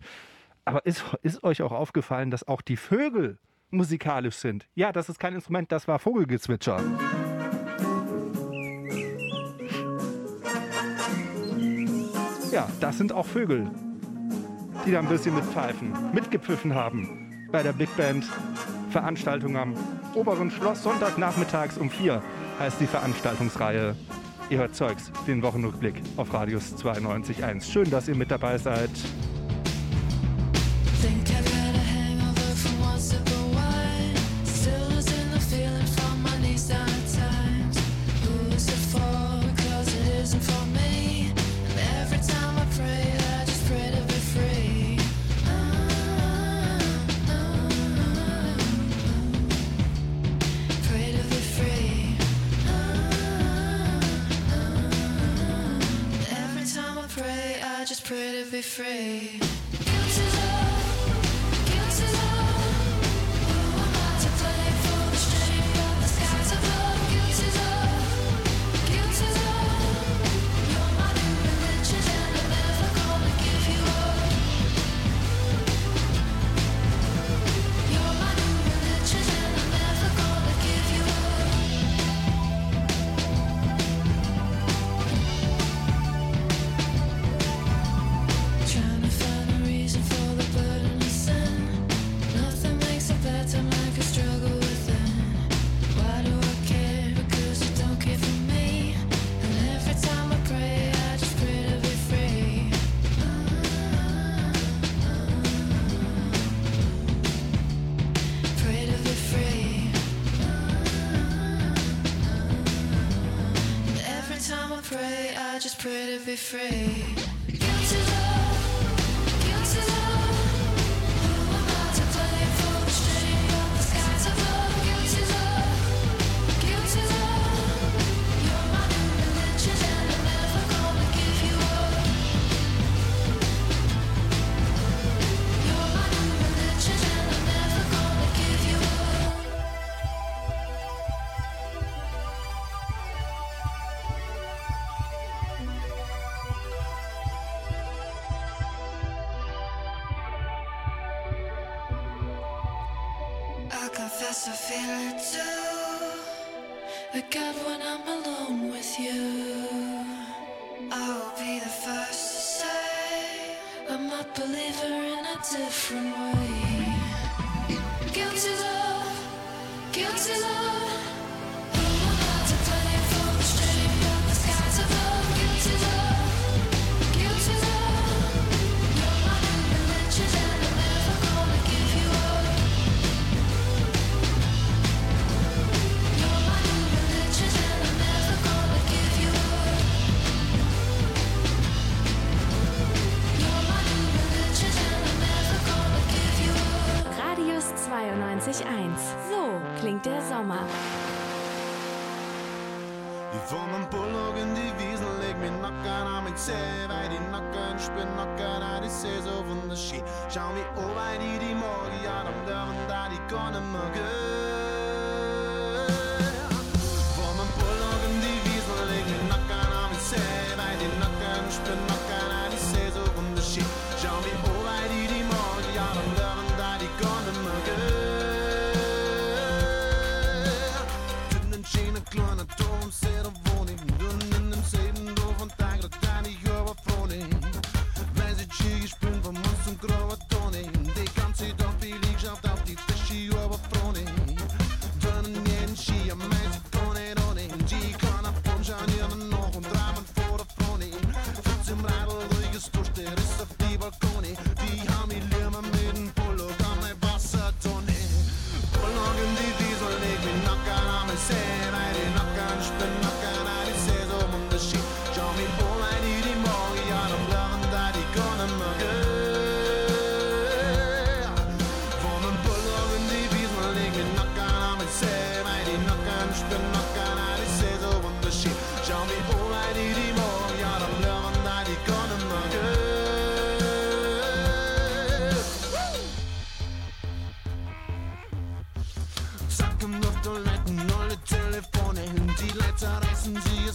aber 0.66 0.84
ist, 0.88 1.06
ist 1.22 1.44
euch 1.44 1.62
auch 1.62 1.72
aufgefallen, 1.72 2.32
dass 2.32 2.48
auch 2.48 2.64
die 2.64 2.78
Vögel 2.78 3.38
musikalisch 3.72 4.36
sind? 4.36 4.68
Ja, 4.76 4.92
das 4.92 5.10
ist 5.10 5.20
kein 5.20 5.34
Instrument, 5.34 5.72
das 5.72 5.88
war 5.88 6.00
Vogelgezwitscher. 6.00 6.82
Ja, 12.52 12.68
das 12.80 12.98
sind 12.98 13.14
auch 13.14 13.26
Vögel, 13.26 13.70
die 14.86 14.92
da 14.92 15.00
ein 15.00 15.08
bisschen 15.08 15.36
mitpfeifen, 15.36 15.94
mitgepfiffen 16.14 16.74
haben 16.74 17.48
bei 17.52 17.64
der 17.64 17.74
Big 17.74 17.96
Band 17.96 18.26
Veranstaltung 18.90 19.56
am 19.56 19.76
oberen 20.16 20.50
Schloss 20.50 20.84
Sonntagnachmittags 20.84 21.78
um 21.78 21.90
vier 21.90 22.22
heißt 22.60 22.82
die 22.82 22.88
Veranstaltungsreihe. 22.88 23.96
Ihr 24.50 24.58
hört 24.58 24.76
Zeugs, 24.76 25.12
den 25.28 25.44
Wochenrückblick 25.44 25.96
auf 26.18 26.34
Radius 26.34 26.76
92.1. 26.76 27.72
Schön, 27.72 27.90
dass 27.90 28.08
ihr 28.08 28.16
mit 28.16 28.32
dabei 28.32 28.58
seid. 28.58 28.90
Pray 58.10 58.44
to 58.44 58.52
be 58.52 58.62
free. 58.64 59.59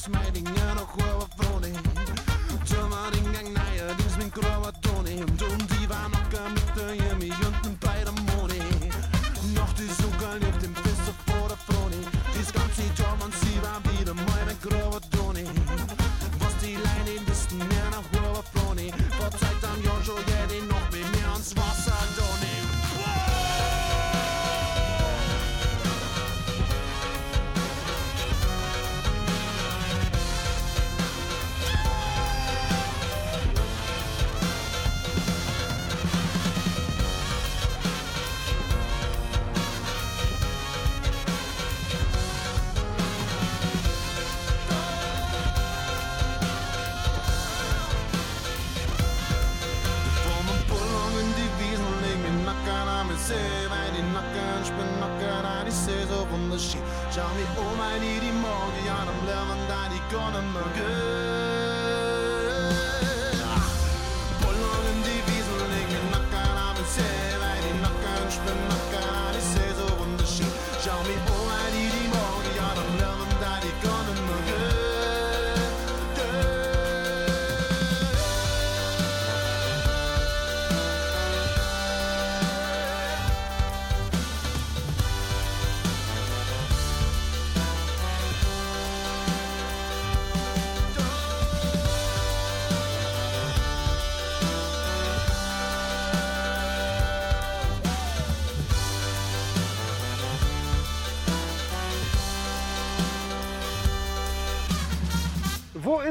smiling 0.04 0.63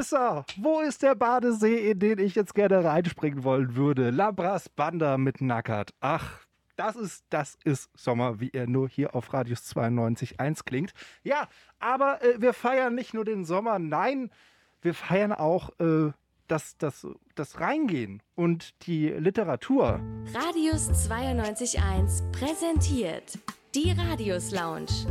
ist 0.03 0.13
er? 0.13 0.45
Wo 0.57 0.81
ist 0.81 1.01
der 1.01 1.15
Badesee, 1.15 1.91
in 1.91 1.99
den 1.99 2.19
ich 2.19 2.35
jetzt 2.35 2.53
gerne 2.53 2.83
reinspringen 2.83 3.43
wollen 3.43 3.75
würde? 3.75 4.09
Labras 4.09 4.67
Banda 4.67 5.17
mit 5.17 5.39
Nackert. 5.39 5.93
Ach, 6.01 6.41
das 6.75 6.97
ist, 6.97 7.23
das 7.29 7.57
ist 7.63 7.89
Sommer, 7.95 8.41
wie 8.41 8.49
er 8.51 8.67
nur 8.67 8.89
hier 8.89 9.15
auf 9.15 9.31
Radius 9.33 9.61
92.1 9.73 10.65
klingt. 10.65 10.93
Ja, 11.23 11.47
aber 11.79 12.21
äh, 12.21 12.41
wir 12.41 12.53
feiern 12.53 12.95
nicht 12.95 13.13
nur 13.13 13.23
den 13.23 13.45
Sommer, 13.45 13.79
nein, 13.79 14.29
wir 14.81 14.93
feiern 14.93 15.31
auch 15.31 15.69
äh, 15.79 16.11
das, 16.47 16.77
das, 16.77 17.07
das 17.35 17.61
Reingehen 17.61 18.21
und 18.35 18.73
die 18.85 19.07
Literatur. 19.07 20.01
Radius 20.33 20.89
92.1 21.09 22.29
präsentiert 22.33 23.39
die 23.73 23.91
Radius 23.91 24.51
Lounge. 24.51 25.07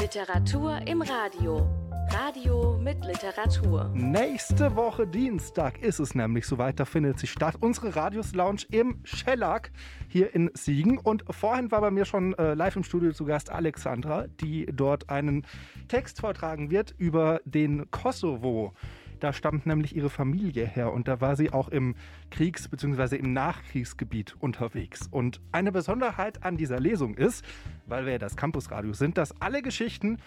Literatur 0.00 0.80
im 0.86 1.02
Radio. 1.02 1.81
Radio 2.10 2.78
mit 2.78 3.04
Literatur. 3.04 3.90
Nächste 3.94 4.74
Woche 4.76 5.06
Dienstag 5.06 5.82
ist 5.82 5.98
es 5.98 6.14
nämlich 6.14 6.46
soweit, 6.46 6.80
da 6.80 6.84
findet 6.84 7.18
sie 7.18 7.26
statt. 7.26 7.56
Unsere 7.60 7.94
Radius 7.94 8.34
Lounge 8.34 8.62
im 8.70 8.98
Schellack 9.04 9.70
hier 10.08 10.34
in 10.34 10.50
Siegen. 10.54 10.98
Und 10.98 11.24
vorhin 11.30 11.70
war 11.70 11.80
bei 11.80 11.90
mir 11.90 12.04
schon 12.04 12.34
äh, 12.34 12.54
live 12.54 12.76
im 12.76 12.84
Studio 12.84 13.12
zu 13.12 13.24
Gast 13.24 13.50
Alexandra, 13.50 14.26
die 14.40 14.66
dort 14.66 15.10
einen 15.10 15.46
Text 15.88 16.20
vortragen 16.20 16.70
wird 16.70 16.94
über 16.98 17.40
den 17.44 17.90
Kosovo. 17.90 18.72
Da 19.20 19.32
stammt 19.32 19.66
nämlich 19.66 19.94
ihre 19.94 20.10
Familie 20.10 20.66
her 20.66 20.92
und 20.92 21.06
da 21.06 21.20
war 21.20 21.36
sie 21.36 21.52
auch 21.52 21.68
im 21.68 21.94
Kriegs- 22.30 22.68
bzw. 22.68 23.16
im 23.16 23.32
Nachkriegsgebiet 23.32 24.34
unterwegs. 24.40 25.08
Und 25.10 25.40
eine 25.52 25.70
Besonderheit 25.70 26.42
an 26.44 26.56
dieser 26.56 26.80
Lesung 26.80 27.14
ist, 27.14 27.44
weil 27.86 28.04
wir 28.04 28.12
ja 28.12 28.18
das 28.18 28.34
Campusradio 28.34 28.92
sind, 28.94 29.18
dass 29.18 29.40
alle 29.40 29.62
Geschichten 29.62 30.18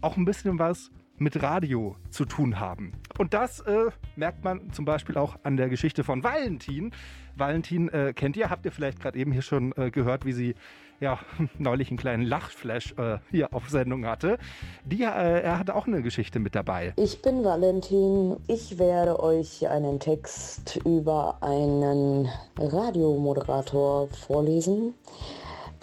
auch 0.00 0.16
ein 0.16 0.24
bisschen 0.24 0.58
was 0.58 0.90
mit 1.18 1.42
Radio 1.42 1.96
zu 2.10 2.24
tun 2.24 2.58
haben. 2.60 2.92
Und 3.18 3.34
das 3.34 3.60
äh, 3.60 3.90
merkt 4.16 4.44
man 4.44 4.72
zum 4.72 4.84
Beispiel 4.84 5.16
auch 5.16 5.36
an 5.42 5.56
der 5.56 5.68
Geschichte 5.68 6.04
von 6.04 6.24
Valentin. 6.24 6.92
Valentin 7.36 7.88
äh, 7.88 8.12
kennt 8.14 8.36
ihr, 8.36 8.50
habt 8.50 8.64
ihr 8.64 8.72
vielleicht 8.72 9.00
gerade 9.00 9.18
eben 9.18 9.32
hier 9.32 9.42
schon 9.42 9.72
äh, 9.76 9.90
gehört, 9.90 10.24
wie 10.24 10.32
sie 10.32 10.54
ja 11.00 11.18
neulich 11.58 11.88
einen 11.88 11.98
kleinen 11.98 12.24
Lachflash 12.24 12.94
äh, 12.98 13.18
hier 13.30 13.52
auf 13.54 13.68
Sendung 13.68 14.06
hatte. 14.06 14.38
Die, 14.84 15.02
äh, 15.02 15.40
er 15.42 15.58
hatte 15.58 15.74
auch 15.74 15.86
eine 15.86 16.02
Geschichte 16.02 16.38
mit 16.38 16.54
dabei. 16.54 16.92
Ich 16.96 17.22
bin 17.22 17.44
Valentin. 17.44 18.36
Ich 18.48 18.78
werde 18.78 19.20
euch 19.20 19.68
einen 19.68 20.00
Text 20.00 20.80
über 20.84 21.38
einen 21.42 22.28
Radiomoderator 22.58 24.08
vorlesen, 24.08 24.94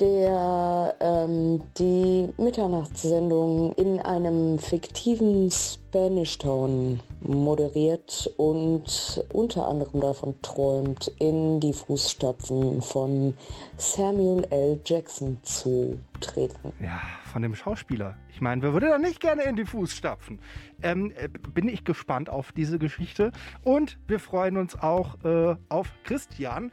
der 0.01 0.95
ähm, 0.99 1.61
die 1.77 2.27
Mitternachtssendung 2.37 3.73
in 3.73 3.99
einem 3.99 4.57
fiktiven 4.57 5.49
Spanish 5.51 6.39
Town 6.39 6.99
moderiert 7.21 8.33
und 8.37 9.23
unter 9.31 9.67
anderem 9.67 10.01
davon 10.01 10.33
träumt, 10.41 11.11
in 11.19 11.59
die 11.59 11.73
Fußstapfen 11.73 12.81
von 12.81 13.35
Samuel 13.77 14.43
L. 14.49 14.81
Jackson 14.83 15.37
zu 15.43 15.99
treten. 16.19 16.73
Ja, 16.81 16.99
von 17.31 17.43
dem 17.43 17.53
Schauspieler. 17.53 18.17
Ich 18.33 18.41
meine, 18.41 18.63
wer 18.63 18.73
würde 18.73 18.87
da 18.87 18.97
nicht 18.97 19.19
gerne 19.19 19.43
in 19.43 19.55
die 19.55 19.65
Fußstapfen? 19.65 20.39
Ähm, 20.81 21.13
äh, 21.15 21.27
bin 21.27 21.69
ich 21.69 21.83
gespannt 21.83 22.27
auf 22.27 22.51
diese 22.53 22.79
Geschichte. 22.79 23.31
Und 23.63 23.99
wir 24.07 24.19
freuen 24.19 24.57
uns 24.57 24.75
auch 24.75 25.23
äh, 25.23 25.55
auf 25.69 25.89
Christian. 26.03 26.71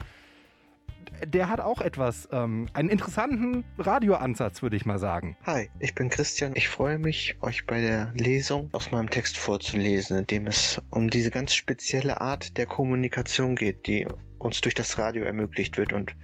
Der 1.26 1.48
hat 1.48 1.60
auch 1.60 1.80
etwas, 1.80 2.28
ähm, 2.32 2.68
einen 2.72 2.88
interessanten 2.88 3.64
Radioansatz, 3.78 4.62
würde 4.62 4.76
ich 4.76 4.86
mal 4.86 4.98
sagen. 4.98 5.36
Hi, 5.44 5.68
ich 5.78 5.94
bin 5.94 6.08
Christian. 6.08 6.52
Ich 6.54 6.68
freue 6.68 6.98
mich, 6.98 7.36
euch 7.40 7.66
bei 7.66 7.80
der 7.80 8.12
Lesung 8.14 8.68
aus 8.72 8.90
meinem 8.90 9.10
Text 9.10 9.36
vorzulesen, 9.36 10.18
in 10.18 10.26
dem 10.26 10.46
es 10.46 10.80
um 10.90 11.10
diese 11.10 11.30
ganz 11.30 11.54
spezielle 11.54 12.20
Art 12.20 12.56
der 12.56 12.66
Kommunikation 12.66 13.56
geht, 13.56 13.86
die 13.86 14.06
uns 14.38 14.60
durch 14.60 14.74
das 14.74 14.98
Radio 14.98 15.24
ermöglicht 15.24 15.78
wird 15.78 15.92
und 15.92 16.14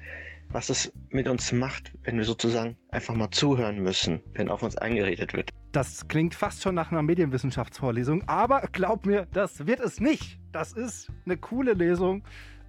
was 0.51 0.70
es 0.70 0.93
mit 1.11 1.28
uns 1.28 1.53
macht, 1.53 1.93
wenn 2.05 2.16
wir 2.16 2.24
sozusagen 2.24 2.76
einfach 2.91 3.14
mal 3.14 3.30
zuhören 3.30 3.82
müssen, 3.82 4.20
wenn 4.35 4.49
auf 4.49 4.62
uns 4.62 4.76
eingeredet 4.76 5.35
wird. 5.35 5.51
Das 5.72 6.07
klingt 6.07 6.35
fast 6.35 6.62
schon 6.62 6.76
nach 6.76 6.93
einer 6.93 7.03
Medienwissenschaftsvorlesung, 7.03 8.22
aber 8.28 8.68
glaub 8.72 9.07
mir, 9.07 9.26
das 9.32 9.66
wird 9.66 9.80
es 9.80 10.01
nicht. 10.01 10.39
Das 10.53 10.72
ist 10.72 11.11
eine 11.26 11.37
coole 11.37 11.72
Lesung 11.72 12.22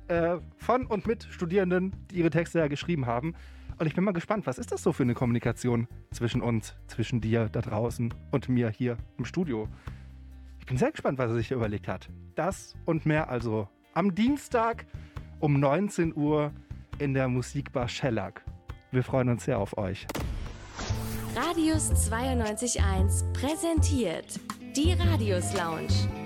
äh, 0.08 0.38
von 0.58 0.86
und 0.86 1.08
mit 1.08 1.28
Studierenden, 1.30 1.94
die 2.12 2.20
ihre 2.20 2.30
Texte 2.30 2.60
ja 2.60 2.68
geschrieben 2.68 3.06
haben. 3.06 3.34
Und 3.78 3.88
ich 3.88 3.96
bin 3.96 4.04
mal 4.04 4.14
gespannt, 4.14 4.48
was 4.48 4.58
ist 4.58 4.72
das 4.72 4.82
so 4.82 4.94
für 4.94 5.04
eine 5.04 5.14
Kommunikation 5.14 5.88
zwischen 6.12 6.42
uns, 6.42 6.76
zwischen 6.88 7.20
dir 7.20 7.50
da 7.52 7.62
draußen 7.62 8.14
und 8.32 8.50
mir 8.50 8.70
hier 8.70 8.98
im 9.18 9.26
Studio? 9.26 9.68
Ich 10.60 10.66
bin 10.66 10.78
sehr 10.78 10.92
gespannt, 10.92 11.18
was 11.18 11.30
er 11.30 11.36
sich 11.36 11.52
überlegt 11.52 11.88
hat. 11.88 12.10
Das 12.36 12.76
und 12.86 13.06
mehr 13.06 13.30
also 13.30 13.68
am 13.94 14.16
Dienstag 14.16 14.86
um 15.40 15.60
19 15.60 16.16
Uhr 16.16 16.52
in 17.00 17.14
der 17.14 17.28
Musikbar 17.28 17.88
Schellack. 17.88 18.44
Wir 18.92 19.04
freuen 19.04 19.30
uns 19.30 19.46
sehr 19.46 19.60
auf 19.60 19.78
euch. 19.78 20.08
Radius 21.36 21.92
92.1 22.10 23.34
präsentiert 23.34 24.40
die 24.76 24.94
Radius 24.94 25.54
Lounge. 25.54 26.25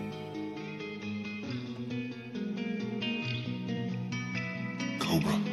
Cobra. 5.10 5.49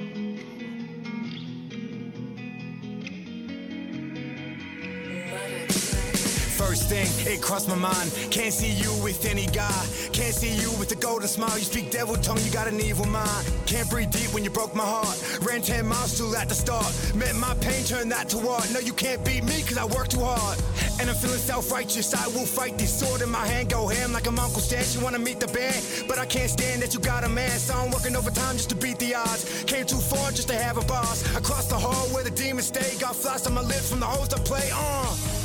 Thing, 6.86 7.08
it 7.26 7.42
crossed 7.42 7.68
my 7.68 7.74
mind. 7.74 8.12
Can't 8.30 8.52
see 8.52 8.70
you 8.70 8.92
with 9.02 9.26
any 9.26 9.46
guy. 9.46 9.82
Can't 10.12 10.34
see 10.34 10.54
you 10.54 10.70
with 10.78 10.90
a 10.92 10.94
golden 10.94 11.28
smile. 11.28 11.58
You 11.58 11.64
speak 11.64 11.90
devil 11.90 12.14
tongue, 12.16 12.38
you 12.44 12.50
got 12.52 12.68
an 12.68 12.80
evil 12.80 13.06
mind. 13.06 13.44
Can't 13.66 13.88
breathe 13.90 14.10
deep 14.10 14.32
when 14.32 14.44
you 14.44 14.50
broke 14.50 14.74
my 14.74 14.84
heart. 14.84 15.16
Ran 15.42 15.62
10 15.62 15.86
miles 15.86 16.12
still 16.12 16.34
at 16.36 16.48
the 16.48 16.54
start. 16.54 16.86
Met 17.14 17.34
my 17.36 17.54
pain, 17.54 17.84
turned 17.84 18.12
that 18.12 18.28
to 18.30 18.38
art. 18.48 18.70
No, 18.72 18.78
you 18.78 18.92
can't 18.92 19.24
beat 19.24 19.42
me, 19.44 19.62
cause 19.62 19.78
I 19.78 19.84
work 19.84 20.08
too 20.08 20.22
hard. 20.22 20.58
And 21.00 21.10
I'm 21.10 21.16
feeling 21.16 21.38
self 21.38 21.70
righteous. 21.70 22.14
I 22.14 22.26
will 22.28 22.46
fight 22.46 22.78
this 22.78 22.92
sword 22.92 23.20
in 23.20 23.30
my 23.30 23.46
hand. 23.46 23.70
Go 23.70 23.88
ham 23.88 24.12
like 24.12 24.26
I'm 24.26 24.38
Uncle 24.38 24.60
Stan. 24.60 24.84
You 24.94 25.04
wanna 25.04 25.18
meet 25.18 25.40
the 25.40 25.48
band, 25.48 25.82
but 26.08 26.18
I 26.18 26.26
can't 26.26 26.50
stand 26.50 26.82
that 26.82 26.94
you 26.94 27.00
got 27.00 27.24
a 27.24 27.28
man. 27.28 27.58
So 27.58 27.74
I'm 27.74 27.90
working 27.90 28.14
overtime 28.14 28.56
just 28.56 28.70
to 28.70 28.76
beat 28.76 28.98
the 28.98 29.14
odds. 29.14 29.64
Came 29.64 29.86
too 29.86 29.98
far 29.98 30.30
just 30.30 30.48
to 30.48 30.54
have 30.54 30.76
a 30.78 30.84
boss. 30.86 31.18
Across 31.36 31.66
the 31.66 31.78
hall 31.78 32.06
where 32.14 32.24
the 32.24 32.30
demons 32.30 32.66
stay. 32.66 32.96
Got 32.98 33.16
flies 33.16 33.46
on 33.46 33.54
my 33.54 33.62
lips 33.62 33.90
from 33.90 34.00
the 34.00 34.06
hoes 34.06 34.32
I 34.32 34.38
play. 34.38 34.70
Uh. 34.72 35.35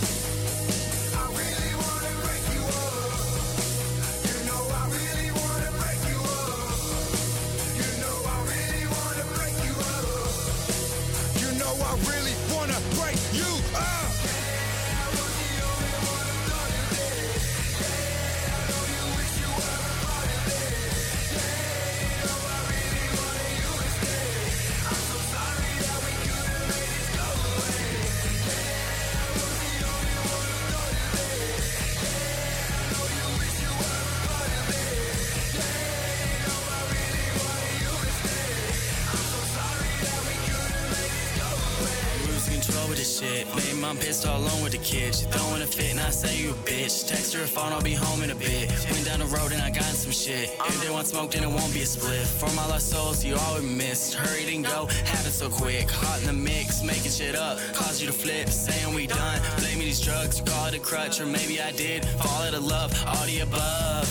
Kids. 45.65 45.77
You 45.77 45.91
throwing 45.91 45.91
a 45.91 45.91
fit 45.91 45.91
and 45.91 45.99
I 45.99 46.09
say 46.09 46.41
you 46.41 46.51
a 46.51 46.53
bitch. 46.53 47.07
Text 47.07 47.33
her 47.33 47.43
a 47.43 47.47
phone, 47.47 47.73
I'll 47.73 47.81
be 47.81 47.93
home 47.93 48.23
in 48.23 48.31
a 48.31 48.35
bit. 48.35 48.69
Went 48.91 49.05
down 49.05 49.19
the 49.19 49.25
road 49.25 49.51
and 49.51 49.61
I 49.61 49.69
got 49.69 49.83
some 49.83 50.11
shit. 50.11 50.49
If 50.49 50.81
they 50.81 50.89
want 50.89 51.07
smoke, 51.07 51.31
then 51.31 51.43
it 51.43 51.49
won't 51.49 51.73
be 51.73 51.81
a 51.81 51.85
split. 51.85 52.25
For 52.27 52.49
my 52.55 52.65
lost 52.67 52.89
souls, 52.89 53.23
you 53.23 53.35
always 53.35 53.63
missed. 53.63 54.15
Hurried 54.15 54.53
and 54.53 54.65
go, 54.65 54.87
happened 55.05 55.33
so 55.33 55.49
quick. 55.49 55.89
Hot 55.89 56.19
in 56.21 56.27
the 56.27 56.33
mix, 56.33 56.83
making 56.83 57.11
shit 57.11 57.35
up. 57.35 57.59
Cause 57.73 58.01
you 58.01 58.07
to 58.07 58.13
flip, 58.13 58.49
saying 58.49 58.93
we 58.93 59.07
done. 59.07 59.41
Blaming 59.57 59.85
these 59.85 60.01
drugs, 60.01 60.41
call 60.41 60.67
it 60.67 60.75
a 60.75 60.79
crutch, 60.79 61.19
or 61.19 61.25
maybe 61.25 61.61
I 61.61 61.71
did. 61.71 62.05
Fall 62.05 62.43
out 62.43 62.53
of 62.53 62.63
love, 62.63 62.91
all 63.07 63.25
the 63.25 63.39
above. 63.41 64.07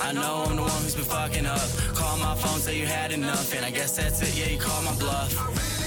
I 0.00 0.12
know 0.12 0.44
I'm 0.46 0.56
the 0.56 0.62
one 0.62 0.82
who's 0.82 0.94
been 0.94 1.04
fucking 1.04 1.46
up. 1.46 1.68
Call 1.94 2.16
my 2.18 2.34
phone, 2.36 2.60
say 2.60 2.78
you 2.78 2.86
had 2.86 3.12
enough, 3.12 3.54
and 3.54 3.64
I 3.64 3.70
guess 3.70 3.96
that's 3.96 4.22
it. 4.22 4.34
Yeah, 4.36 4.48
you 4.48 4.58
call 4.58 4.82
my 4.82 4.94
bluff. 4.94 5.77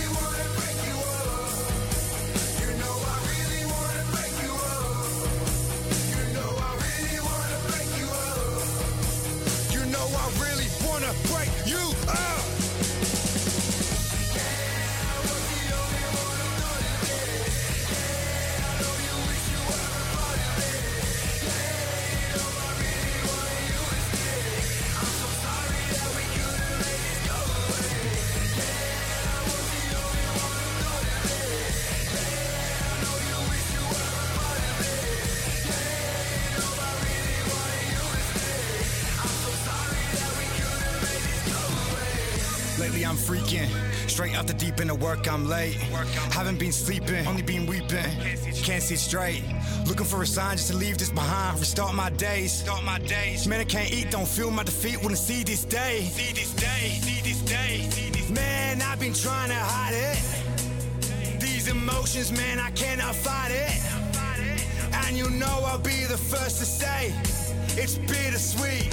Haven't 46.32 46.60
been 46.60 46.72
sleeping, 46.72 47.26
only 47.28 47.42
been 47.42 47.66
weeping. 47.66 48.12
Can't 48.64 48.84
see 48.84 48.96
straight. 48.96 49.44
Looking 49.88 50.06
for 50.06 50.22
a 50.22 50.26
sign 50.26 50.58
just 50.58 50.72
to 50.72 50.78
leave 50.78 50.98
this 50.98 51.10
behind. 51.10 51.60
Restart 51.60 51.96
my 51.96 52.10
days. 52.12 52.52
Start 52.52 52.84
my 52.84 53.00
days. 53.00 53.48
Man, 53.48 53.60
I 53.60 53.64
can't 53.64 53.92
eat, 53.92 54.12
don't 54.12 54.28
feel 54.28 54.52
my 54.52 54.64
defeat. 54.64 55.02
Wanna 55.02 55.16
see 55.16 55.44
this 55.44 55.66
day. 55.66 56.02
See 56.12 56.34
this 56.34 56.54
day. 56.54 57.00
See 57.02 57.22
this 57.22 57.42
day. 57.42 57.90
See 57.90 58.10
this 58.10 58.30
Man, 58.30 58.82
I've 58.82 59.00
been 59.00 59.14
trying 59.14 59.50
to 59.50 59.56
hide 59.56 59.94
it. 59.94 61.40
These 61.42 61.68
emotions, 61.68 62.32
man, 62.32 62.60
I 62.60 62.72
cannot 62.72 63.16
fight 63.16 63.52
it. 63.52 63.82
And 65.06 65.18
you 65.18 65.30
know 65.30 65.64
I'll 65.66 65.80
be 65.80 66.06
the 66.06 66.18
first 66.18 66.60
to 66.60 66.66
say 66.66 67.14
it's 67.76 67.96
bittersweet. 67.98 68.88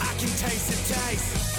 I 0.00 0.12
can 0.18 0.30
taste 0.38 0.68
the 0.70 0.94
taste. 0.94 1.55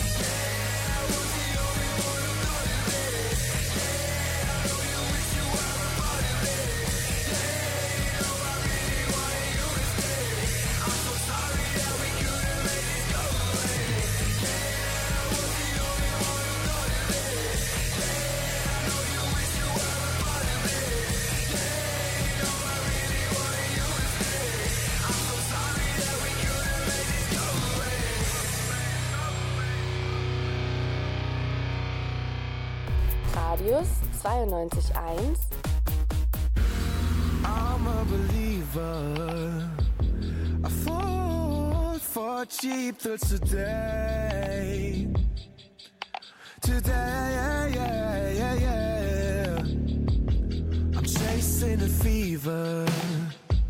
Radius 33.68 34.00
92.1. 34.24 35.38
I'm 37.44 37.86
a 37.86 38.06
believer. 38.06 39.70
I 40.64 40.70
fall 40.70 42.00
for 42.00 42.46
cheap 42.46 42.98
thrills 42.98 43.28
today. 43.28 45.08
Today, 46.62 47.68
yeah, 47.76 48.32
yeah, 48.32 48.54
yeah. 48.56 49.60
I'm 50.98 51.04
chasing 51.04 51.82
a 51.82 51.90
fever. 51.90 52.86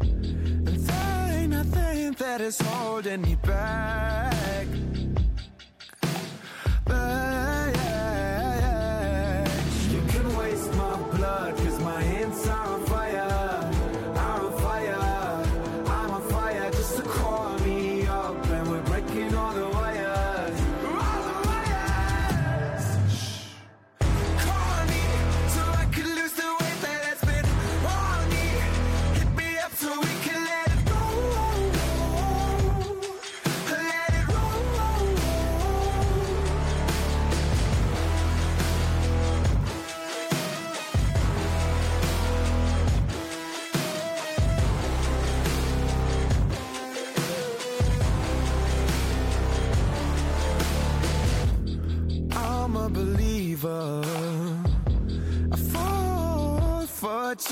And 0.02 0.68
there 0.68 1.30
ain't 1.32 1.50
nothing 1.50 2.12
that 2.20 2.41
is 2.41 2.62
holding 2.62 3.24
me. 3.24 3.36
Back. 3.41 4.37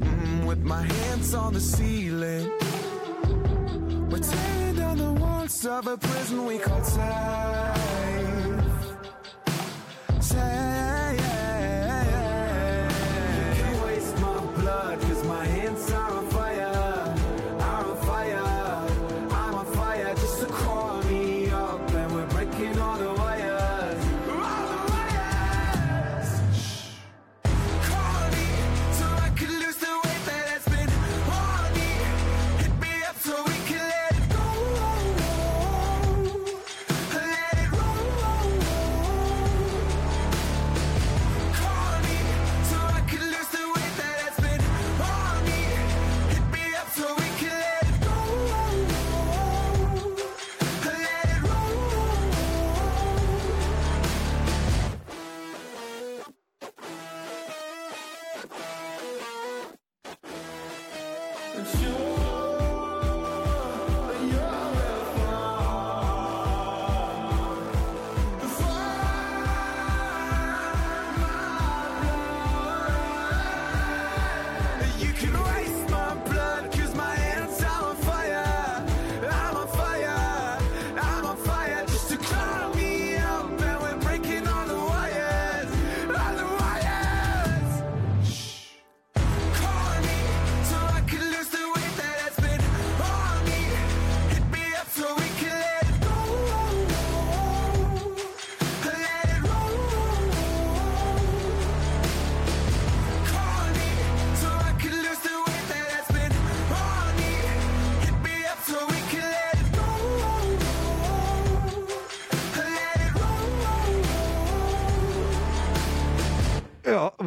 Mm, 0.00 0.46
with 0.46 0.62
my 0.62 0.82
hands 0.82 1.34
on 1.34 1.54
the 1.54 1.60
ceiling. 1.60 2.50
We're 4.10 4.18
tearing 4.18 4.76
down 4.76 4.98
the 4.98 5.12
walls 5.12 5.64
of 5.66 5.86
a 5.86 5.96
prison 5.96 6.46
we 6.46 6.58
call 6.58 6.82
time. 6.82 7.83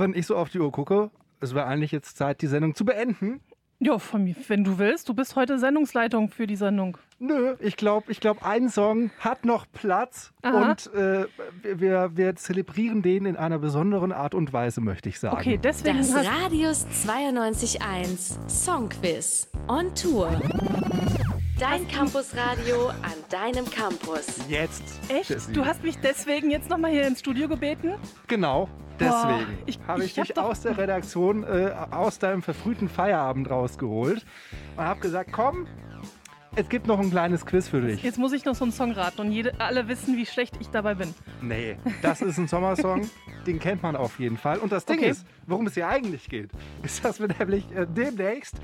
Während 0.07 0.17
ich 0.17 0.25
so 0.25 0.37
auf 0.37 0.49
die 0.49 0.59
Uhr 0.59 0.71
gucke, 0.71 1.11
es 1.41 1.53
wäre 1.53 1.65
eigentlich 1.65 1.91
jetzt 1.91 2.15
Zeit, 2.17 2.41
die 2.41 2.47
Sendung 2.47 2.75
zu 2.75 2.85
beenden. 2.85 3.41
Ja, 3.79 3.99
von 3.99 4.23
mir, 4.23 4.35
wenn 4.47 4.63
du 4.63 4.79
willst. 4.79 5.09
Du 5.09 5.13
bist 5.13 5.35
heute 5.35 5.59
Sendungsleitung 5.59 6.29
für 6.29 6.47
die 6.47 6.55
Sendung. 6.55 6.97
Nö, 7.19 7.55
ich 7.59 7.75
glaube, 7.75 8.09
ich 8.09 8.21
glaub, 8.21 8.41
ein 8.41 8.69
Song 8.69 9.11
hat 9.19 9.43
noch 9.43 9.65
Platz 9.71 10.31
Aha. 10.43 10.71
und 10.71 10.93
äh, 10.95 11.25
wir, 11.61 12.11
wir 12.15 12.35
zelebrieren 12.37 13.01
den 13.01 13.25
in 13.25 13.35
einer 13.35 13.59
besonderen 13.59 14.13
Art 14.13 14.33
und 14.33 14.53
Weise, 14.53 14.79
möchte 14.79 15.09
ich 15.09 15.19
sagen. 15.19 15.35
Okay, 15.35 15.59
deswegen 15.61 15.97
Das 15.97 16.15
Radius 16.15 16.87
92.1 17.05 18.49
Songquiz 18.49 19.49
on 19.67 19.93
Tour. 19.93 20.31
Dein 21.59 21.87
Campusradio 21.87 22.89
an 22.89 23.13
deinem 23.29 23.65
Campus. 23.69 24.27
Jetzt. 24.47 24.83
Echt? 25.09 25.29
Jessie. 25.31 25.53
Du 25.53 25.65
hast 25.65 25.83
mich 25.83 25.97
deswegen 25.99 26.51
jetzt 26.51 26.69
nochmal 26.69 26.91
hier 26.91 27.07
ins 27.07 27.19
Studio 27.19 27.47
gebeten? 27.47 27.95
Genau, 28.27 28.69
Boah, 28.99 29.39
deswegen 29.39 29.57
ich- 29.65 29.79
habe 29.87 30.03
ich, 30.03 30.11
ich 30.11 30.19
hab 30.19 30.27
dich 30.27 30.37
aus 30.37 30.61
der 30.61 30.77
Redaktion, 30.77 31.43
äh, 31.43 31.71
aus 31.91 32.19
deinem 32.19 32.43
verfrühten 32.43 32.89
Feierabend 32.89 33.49
rausgeholt 33.49 34.23
und 34.75 34.83
habe 34.83 34.99
gesagt, 34.99 35.31
komm, 35.31 35.67
es 36.57 36.67
gibt 36.69 36.87
noch 36.87 36.99
ein 36.99 37.09
kleines 37.11 37.45
Quiz 37.45 37.67
für 37.69 37.81
dich. 37.81 38.01
Jetzt 38.03 38.17
muss 38.17 38.33
ich 38.33 38.43
noch 38.43 38.55
so 38.55 38.65
einen 38.65 38.71
Song 38.71 38.91
raten 38.91 39.21
und 39.21 39.31
jede, 39.31 39.59
alle 39.61 39.87
wissen, 39.87 40.17
wie 40.17 40.25
schlecht 40.25 40.55
ich 40.59 40.67
dabei 40.69 40.95
bin. 40.95 41.13
Nee, 41.41 41.77
das 42.01 42.21
ist 42.21 42.37
ein 42.37 42.47
Sommersong, 42.47 43.09
den 43.47 43.59
kennt 43.59 43.83
man 43.83 43.95
auf 43.95 44.19
jeden 44.19 44.37
Fall. 44.37 44.57
Und 44.57 44.71
das 44.71 44.85
Ding 44.85 44.97
Okay. 44.97 45.09
ist, 45.09 45.25
worum 45.45 45.67
es 45.67 45.75
hier 45.75 45.87
eigentlich 45.87 46.27
geht, 46.29 46.49
ist, 46.83 47.05
dass 47.05 47.19
wir 47.19 47.27
nämlich 47.27 47.71
äh, 47.75 47.85
demnächst 47.87 48.55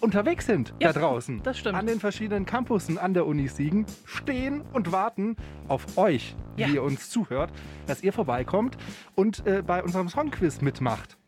unterwegs 0.00 0.46
sind 0.46 0.72
Ja, 0.80 0.92
da 0.92 1.00
draußen. 1.00 1.42
das 1.42 1.58
stimmt. 1.58 1.76
An 1.76 1.86
den 1.86 1.98
verschiedenen 2.00 2.46
Campussen 2.46 2.96
an 2.96 3.12
der 3.12 3.26
Uni 3.26 3.48
Siegen 3.48 3.86
stehen 4.04 4.62
und 4.72 4.92
warten 4.92 5.36
auf 5.68 5.98
euch, 5.98 6.36
Ja. 6.56 6.68
die 6.68 6.74
ihr 6.74 6.82
uns 6.82 7.10
zuhört, 7.10 7.52
dass 7.86 8.02
ihr 8.02 8.12
vorbeikommt 8.12 8.76
und 9.16 9.44
äh, 9.46 9.62
bei 9.66 9.82
unserem 9.82 10.08
Songquiz 10.08 10.60
mitmacht. 10.60 11.18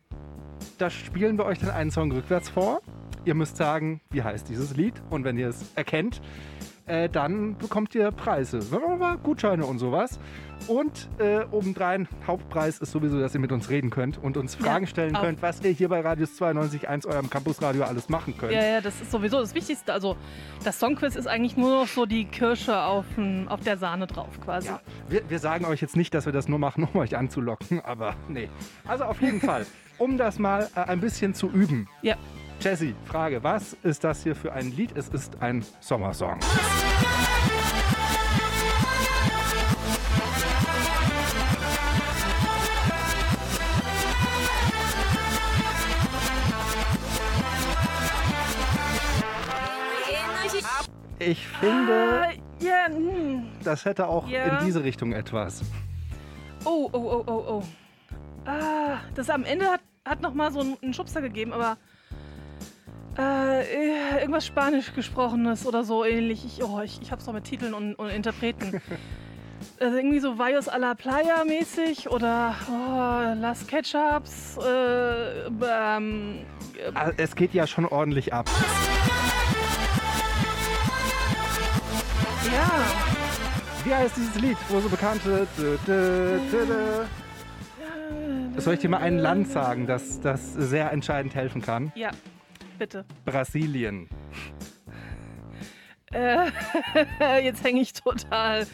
Da 0.77 0.89
spielen 0.89 1.37
wir 1.37 1.45
euch 1.45 1.59
dann 1.59 1.71
einen 1.71 1.91
Song 1.91 2.11
rückwärts 2.11 2.49
vor. 2.49 2.81
Ihr 3.25 3.33
müsst 3.35 3.57
sagen, 3.57 4.01
wie 4.11 4.23
heißt 4.23 4.47
dieses 4.49 4.75
Lied. 4.75 4.93
Und 5.09 5.23
wenn 5.23 5.37
ihr 5.37 5.49
es 5.49 5.65
erkennt, 5.75 6.21
äh, 6.85 7.09
dann 7.09 7.57
bekommt 7.57 7.95
ihr 7.95 8.11
Preise. 8.11 8.59
Gutscheine 9.23 9.65
und 9.65 9.79
sowas. 9.79 10.19
Und 10.67 11.09
äh, 11.17 11.43
obendrein, 11.51 12.07
Hauptpreis 12.27 12.77
ist 12.77 12.91
sowieso, 12.91 13.19
dass 13.19 13.33
ihr 13.33 13.39
mit 13.39 13.51
uns 13.51 13.69
reden 13.69 13.89
könnt 13.89 14.17
und 14.21 14.37
uns 14.37 14.55
Ja, 14.59 14.65
Fragen 14.65 14.85
stellen 14.87 15.15
auch. 15.15 15.21
könnt, 15.21 15.41
was 15.41 15.61
ihr 15.63 15.71
hier 15.71 15.89
bei 15.89 16.01
Radius 16.01 16.39
92.1, 16.39 17.07
eurem 17.07 17.29
Campusradio, 17.29 17.83
alles 17.83 18.07
machen 18.09 18.37
könnt. 18.37 18.53
Ja, 18.53 18.63
ja, 18.63 18.81
das 18.81 19.01
ist 19.01 19.11
sowieso 19.11 19.39
das 19.39 19.53
Wichtigste. 19.55 19.91
Also, 19.91 20.15
das 20.63 20.79
Songquiz 20.79 21.15
ist 21.15 21.27
eigentlich 21.27 21.57
nur 21.57 21.71
noch 21.71 21.87
so 21.87 22.05
die 22.05 22.25
Kirsche 22.25 22.79
auf, 22.79 23.05
auf 23.47 23.61
der 23.61 23.77
Sahne 23.77 24.05
drauf, 24.07 24.39
quasi. 24.43 24.67
Ja, 24.67 24.79
wir, 25.09 25.27
wir 25.29 25.39
sagen 25.39 25.65
euch 25.65 25.81
jetzt 25.81 25.97
nicht, 25.97 26.13
dass 26.13 26.25
wir 26.27 26.33
das 26.33 26.47
nur 26.47 26.59
machen, 26.59 26.87
um 26.93 26.99
euch 26.99 27.17
anzulocken, 27.17 27.81
aber 27.81 28.15
nee. 28.29 28.47
Also 28.87 29.05
auf 29.05 29.19
jeden 29.21 29.41
Fall, 29.41 29.65
um 29.97 30.17
das 30.17 30.37
mal 30.39 30.69
äh, 30.75 30.81
ein 30.81 31.01
bisschen 31.01 31.33
zu 31.33 31.49
üben. 31.49 31.89
Ja. 32.03 32.15
Jessie, 32.61 32.95
Frage, 33.05 33.43
was 33.43 33.73
ist 33.83 34.03
das 34.03 34.23
hier 34.23 34.35
für 34.35 34.53
ein 34.53 34.71
Lied? 34.71 34.95
Es 34.97 35.09
ist 35.09 35.41
ein 35.41 35.63
Sommersong. 35.81 36.39
Ich 51.19 51.47
finde, 51.47 52.21
Ah, 52.27 52.31
ja, 52.59 52.87
hm. 52.87 53.43
das 53.63 53.85
hätte 53.85 54.07
auch 54.07 54.27
Ja. 54.27 54.59
in 54.59 54.65
diese 54.65 54.83
Richtung 54.83 55.13
etwas. 55.13 55.61
Oh, 56.65 56.89
oh, 56.91 56.97
oh, 56.97 57.23
oh, 57.27 57.45
oh. 57.47 57.63
Ah, 58.49 58.97
das 59.15 59.29
am 59.29 59.43
Ende 59.43 59.65
hat, 59.67 59.81
hat 60.05 60.21
noch 60.21 60.33
mal 60.33 60.51
so 60.51 60.59
einen, 60.59 60.77
einen 60.81 60.93
Schubser 60.93 61.21
gegeben, 61.21 61.53
aber 61.53 61.77
äh, 63.17 64.19
irgendwas 64.21 64.45
Spanisch 64.45 64.93
gesprochenes 64.93 65.65
oder 65.65 65.83
so 65.83 66.03
ähnlich. 66.03 66.45
Ich, 66.45 66.63
oh, 66.63 66.81
ich, 66.81 67.01
ich 67.01 67.11
hab's 67.11 67.25
doch 67.25 67.33
mit 67.33 67.43
Titeln 67.45 67.73
und, 67.73 67.95
und 67.95 68.09
Interpreten. 68.09 68.81
Also 69.79 69.97
irgendwie 69.97 70.19
so 70.19 70.37
Valles 70.37 70.67
a 70.67 70.77
la 70.77 70.93
Playa 70.95 71.43
mäßig 71.45 72.09
oder 72.11 72.53
oh, 72.69 73.39
Las 73.41 73.65
Ketchups. 73.65 74.57
Äh, 74.57 75.47
ähm, 75.47 76.45
Ah, 76.93 77.11
Es 77.17 77.35
geht 77.35 77.53
ja 77.53 77.65
schon 77.65 77.85
ordentlich 77.85 78.33
ab. 78.33 78.49
ja. 82.53 82.69
Wie 83.85 83.93
heißt 83.93 84.17
dieses 84.17 84.35
Lied, 84.35 84.57
wo 84.69 84.79
so 84.79 84.89
bekannte... 84.89 85.47
dö, 85.57 85.77
dö, 85.87 86.39
dö. 86.51 87.05
Soll 88.57 88.75
ich 88.75 88.79
dir 88.79 88.89
mal 88.89 88.99
ein 88.99 89.17
Land 89.17 89.49
sagen, 89.49 89.87
das, 89.87 90.19
das 90.21 90.53
sehr 90.53 90.91
entscheidend 90.91 91.35
helfen 91.35 91.61
kann? 91.61 91.91
Ja, 91.95 92.11
bitte. 92.77 93.05
Brasilien. 93.25 94.09
Äh, 96.15 96.45
jetzt 97.43 97.63
hänge 97.63 97.81
ich 97.81 97.91
total. 97.93 98.65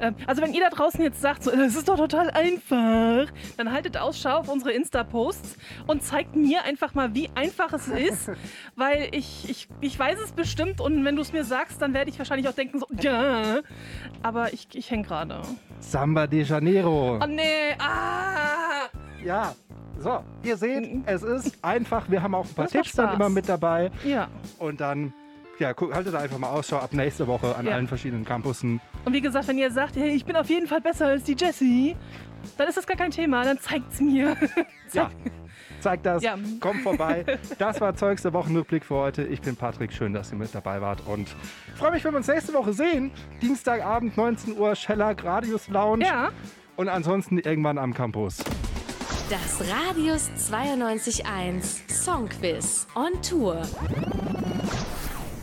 Ähm, 0.00 0.16
also 0.26 0.42
wenn 0.42 0.52
ihr 0.52 0.60
da 0.60 0.70
draußen 0.70 1.00
jetzt 1.00 1.20
sagt, 1.20 1.44
so, 1.44 1.50
das 1.50 1.76
ist 1.76 1.88
doch 1.88 1.96
total 1.96 2.30
einfach, 2.30 3.32
dann 3.56 3.72
haltet 3.72 3.96
Ausschau 3.96 4.38
auf 4.38 4.48
unsere 4.48 4.72
Insta-Posts 4.72 5.56
und 5.86 6.02
zeigt 6.02 6.34
mir 6.34 6.64
einfach 6.64 6.94
mal, 6.94 7.14
wie 7.14 7.30
einfach 7.34 7.72
es 7.72 7.88
ist, 7.88 8.30
weil 8.76 9.08
ich, 9.12 9.48
ich, 9.48 9.68
ich 9.80 9.98
weiß 9.98 10.18
es 10.20 10.32
bestimmt 10.32 10.80
und 10.80 11.04
wenn 11.04 11.14
du 11.14 11.22
es 11.22 11.32
mir 11.32 11.44
sagst, 11.44 11.80
dann 11.80 11.94
werde 11.94 12.10
ich 12.10 12.18
wahrscheinlich 12.18 12.48
auch 12.48 12.54
denken, 12.54 12.80
so, 12.80 12.86
ja, 13.00 13.60
aber 14.22 14.52
ich, 14.52 14.66
ich 14.72 14.90
hänge 14.90 15.04
gerade. 15.04 15.40
Samba 15.78 16.26
de 16.26 16.42
Janeiro. 16.42 17.20
Oh 17.22 17.26
nee, 17.26 17.76
ah! 17.78 18.88
Ja, 19.24 19.54
so, 19.98 20.20
ihr 20.42 20.56
seht, 20.56 20.88
es 21.06 21.22
ist 21.22 21.58
einfach. 21.62 22.08
Wir 22.10 22.22
haben 22.22 22.34
auch 22.34 22.44
ein 22.46 22.54
paar 22.54 22.64
Das 22.66 22.72
Tipps 22.72 22.92
dann 22.92 23.14
immer 23.14 23.28
mit 23.28 23.48
dabei. 23.48 23.90
Ja. 24.04 24.28
Und 24.58 24.80
dann, 24.80 25.12
ja, 25.58 25.72
haltet 25.92 26.14
einfach 26.14 26.38
mal 26.38 26.50
Ausschau 26.50 26.76
ab 26.78 26.92
nächste 26.92 27.26
Woche 27.26 27.54
an 27.56 27.66
Ja. 27.66 27.72
allen 27.72 27.88
verschiedenen 27.88 28.24
Campussen. 28.24 28.80
Und 29.04 29.12
wie 29.12 29.20
gesagt, 29.20 29.48
wenn 29.48 29.58
ihr 29.58 29.70
sagt, 29.70 29.96
hey, 29.96 30.10
ich 30.10 30.24
bin 30.24 30.36
auf 30.36 30.48
jeden 30.48 30.66
Fall 30.66 30.80
besser 30.80 31.06
als 31.08 31.24
die 31.24 31.34
Jessie, 31.38 31.96
dann 32.56 32.68
ist 32.68 32.76
das 32.76 32.86
gar 32.86 32.96
kein 32.96 33.10
Thema, 33.10 33.42
dann 33.44 33.58
zeigt's 33.58 34.00
mir. 34.00 34.36
Ja, 34.94 35.10
zeigt 35.80 36.06
das, 36.06 36.22
Ja. 36.22 36.36
kommt 36.60 36.80
vorbei. 36.80 37.24
Das 37.58 37.78
war 37.80 37.94
Zeugs 37.94 38.22
der 38.22 38.32
Wochenrückblick 38.32 38.84
für 38.86 38.94
heute. 38.94 39.22
Ich 39.24 39.42
bin 39.42 39.54
Patrick, 39.54 39.92
schön, 39.92 40.14
dass 40.14 40.32
ihr 40.32 40.38
mit 40.38 40.54
dabei 40.54 40.80
wart 40.80 41.02
und 41.06 41.28
freue 41.74 41.90
mich, 41.90 42.02
wenn 42.04 42.12
wir 42.14 42.18
uns 42.18 42.26
nächste 42.28 42.54
Woche 42.54 42.72
sehen. 42.72 43.10
Dienstagabend, 43.42 44.16
19 44.16 44.56
Uhr, 44.56 44.74
Schellack, 44.74 45.24
Radius 45.24 45.68
Lounge. 45.68 46.06
Ja. 46.06 46.30
Und 46.76 46.88
ansonsten 46.88 47.38
irgendwann 47.38 47.76
am 47.76 47.92
Campus. 47.92 48.38
Das 49.30 49.60
Radius 49.68 50.30
92.1 50.50 51.92
Songquiz 51.92 52.86
on 52.94 53.20
Tour. 53.20 53.60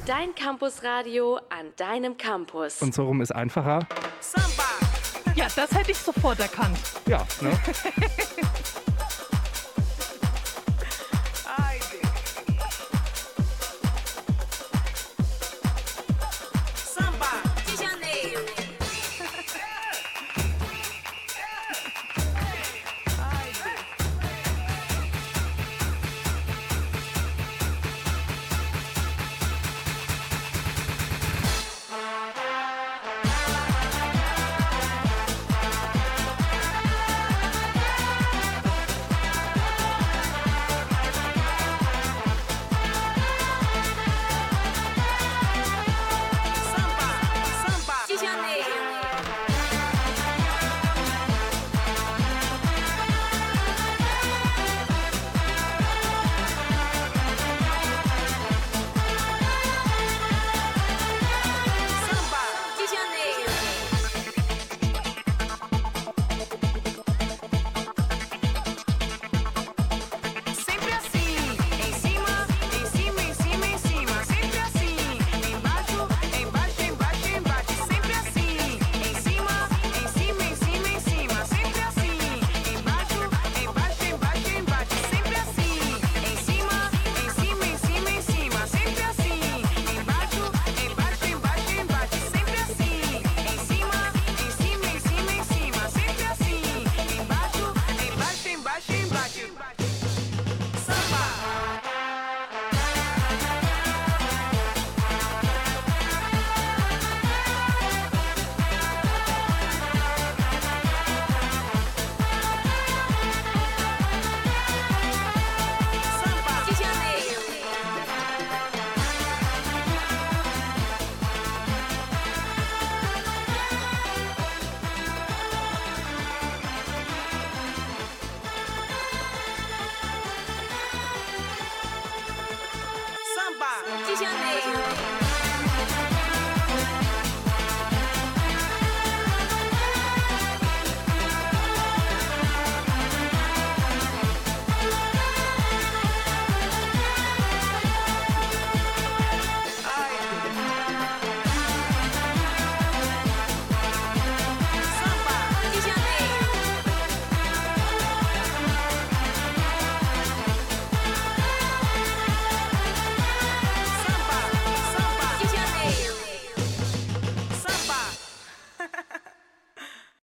Dein 0.06 0.34
Campusradio 0.34 1.36
an 1.50 1.68
deinem 1.76 2.18
Campus. 2.18 2.82
Und 2.82 2.96
so 2.96 3.06
rum 3.06 3.22
ist 3.22 3.32
einfacher. 3.32 3.88
Ja, 5.36 5.48
das 5.56 5.72
hätte 5.72 5.92
ich 5.92 5.98
sofort 5.98 6.40
erkannt. 6.40 6.80
Ja, 7.06 7.28
ne? 7.42 7.52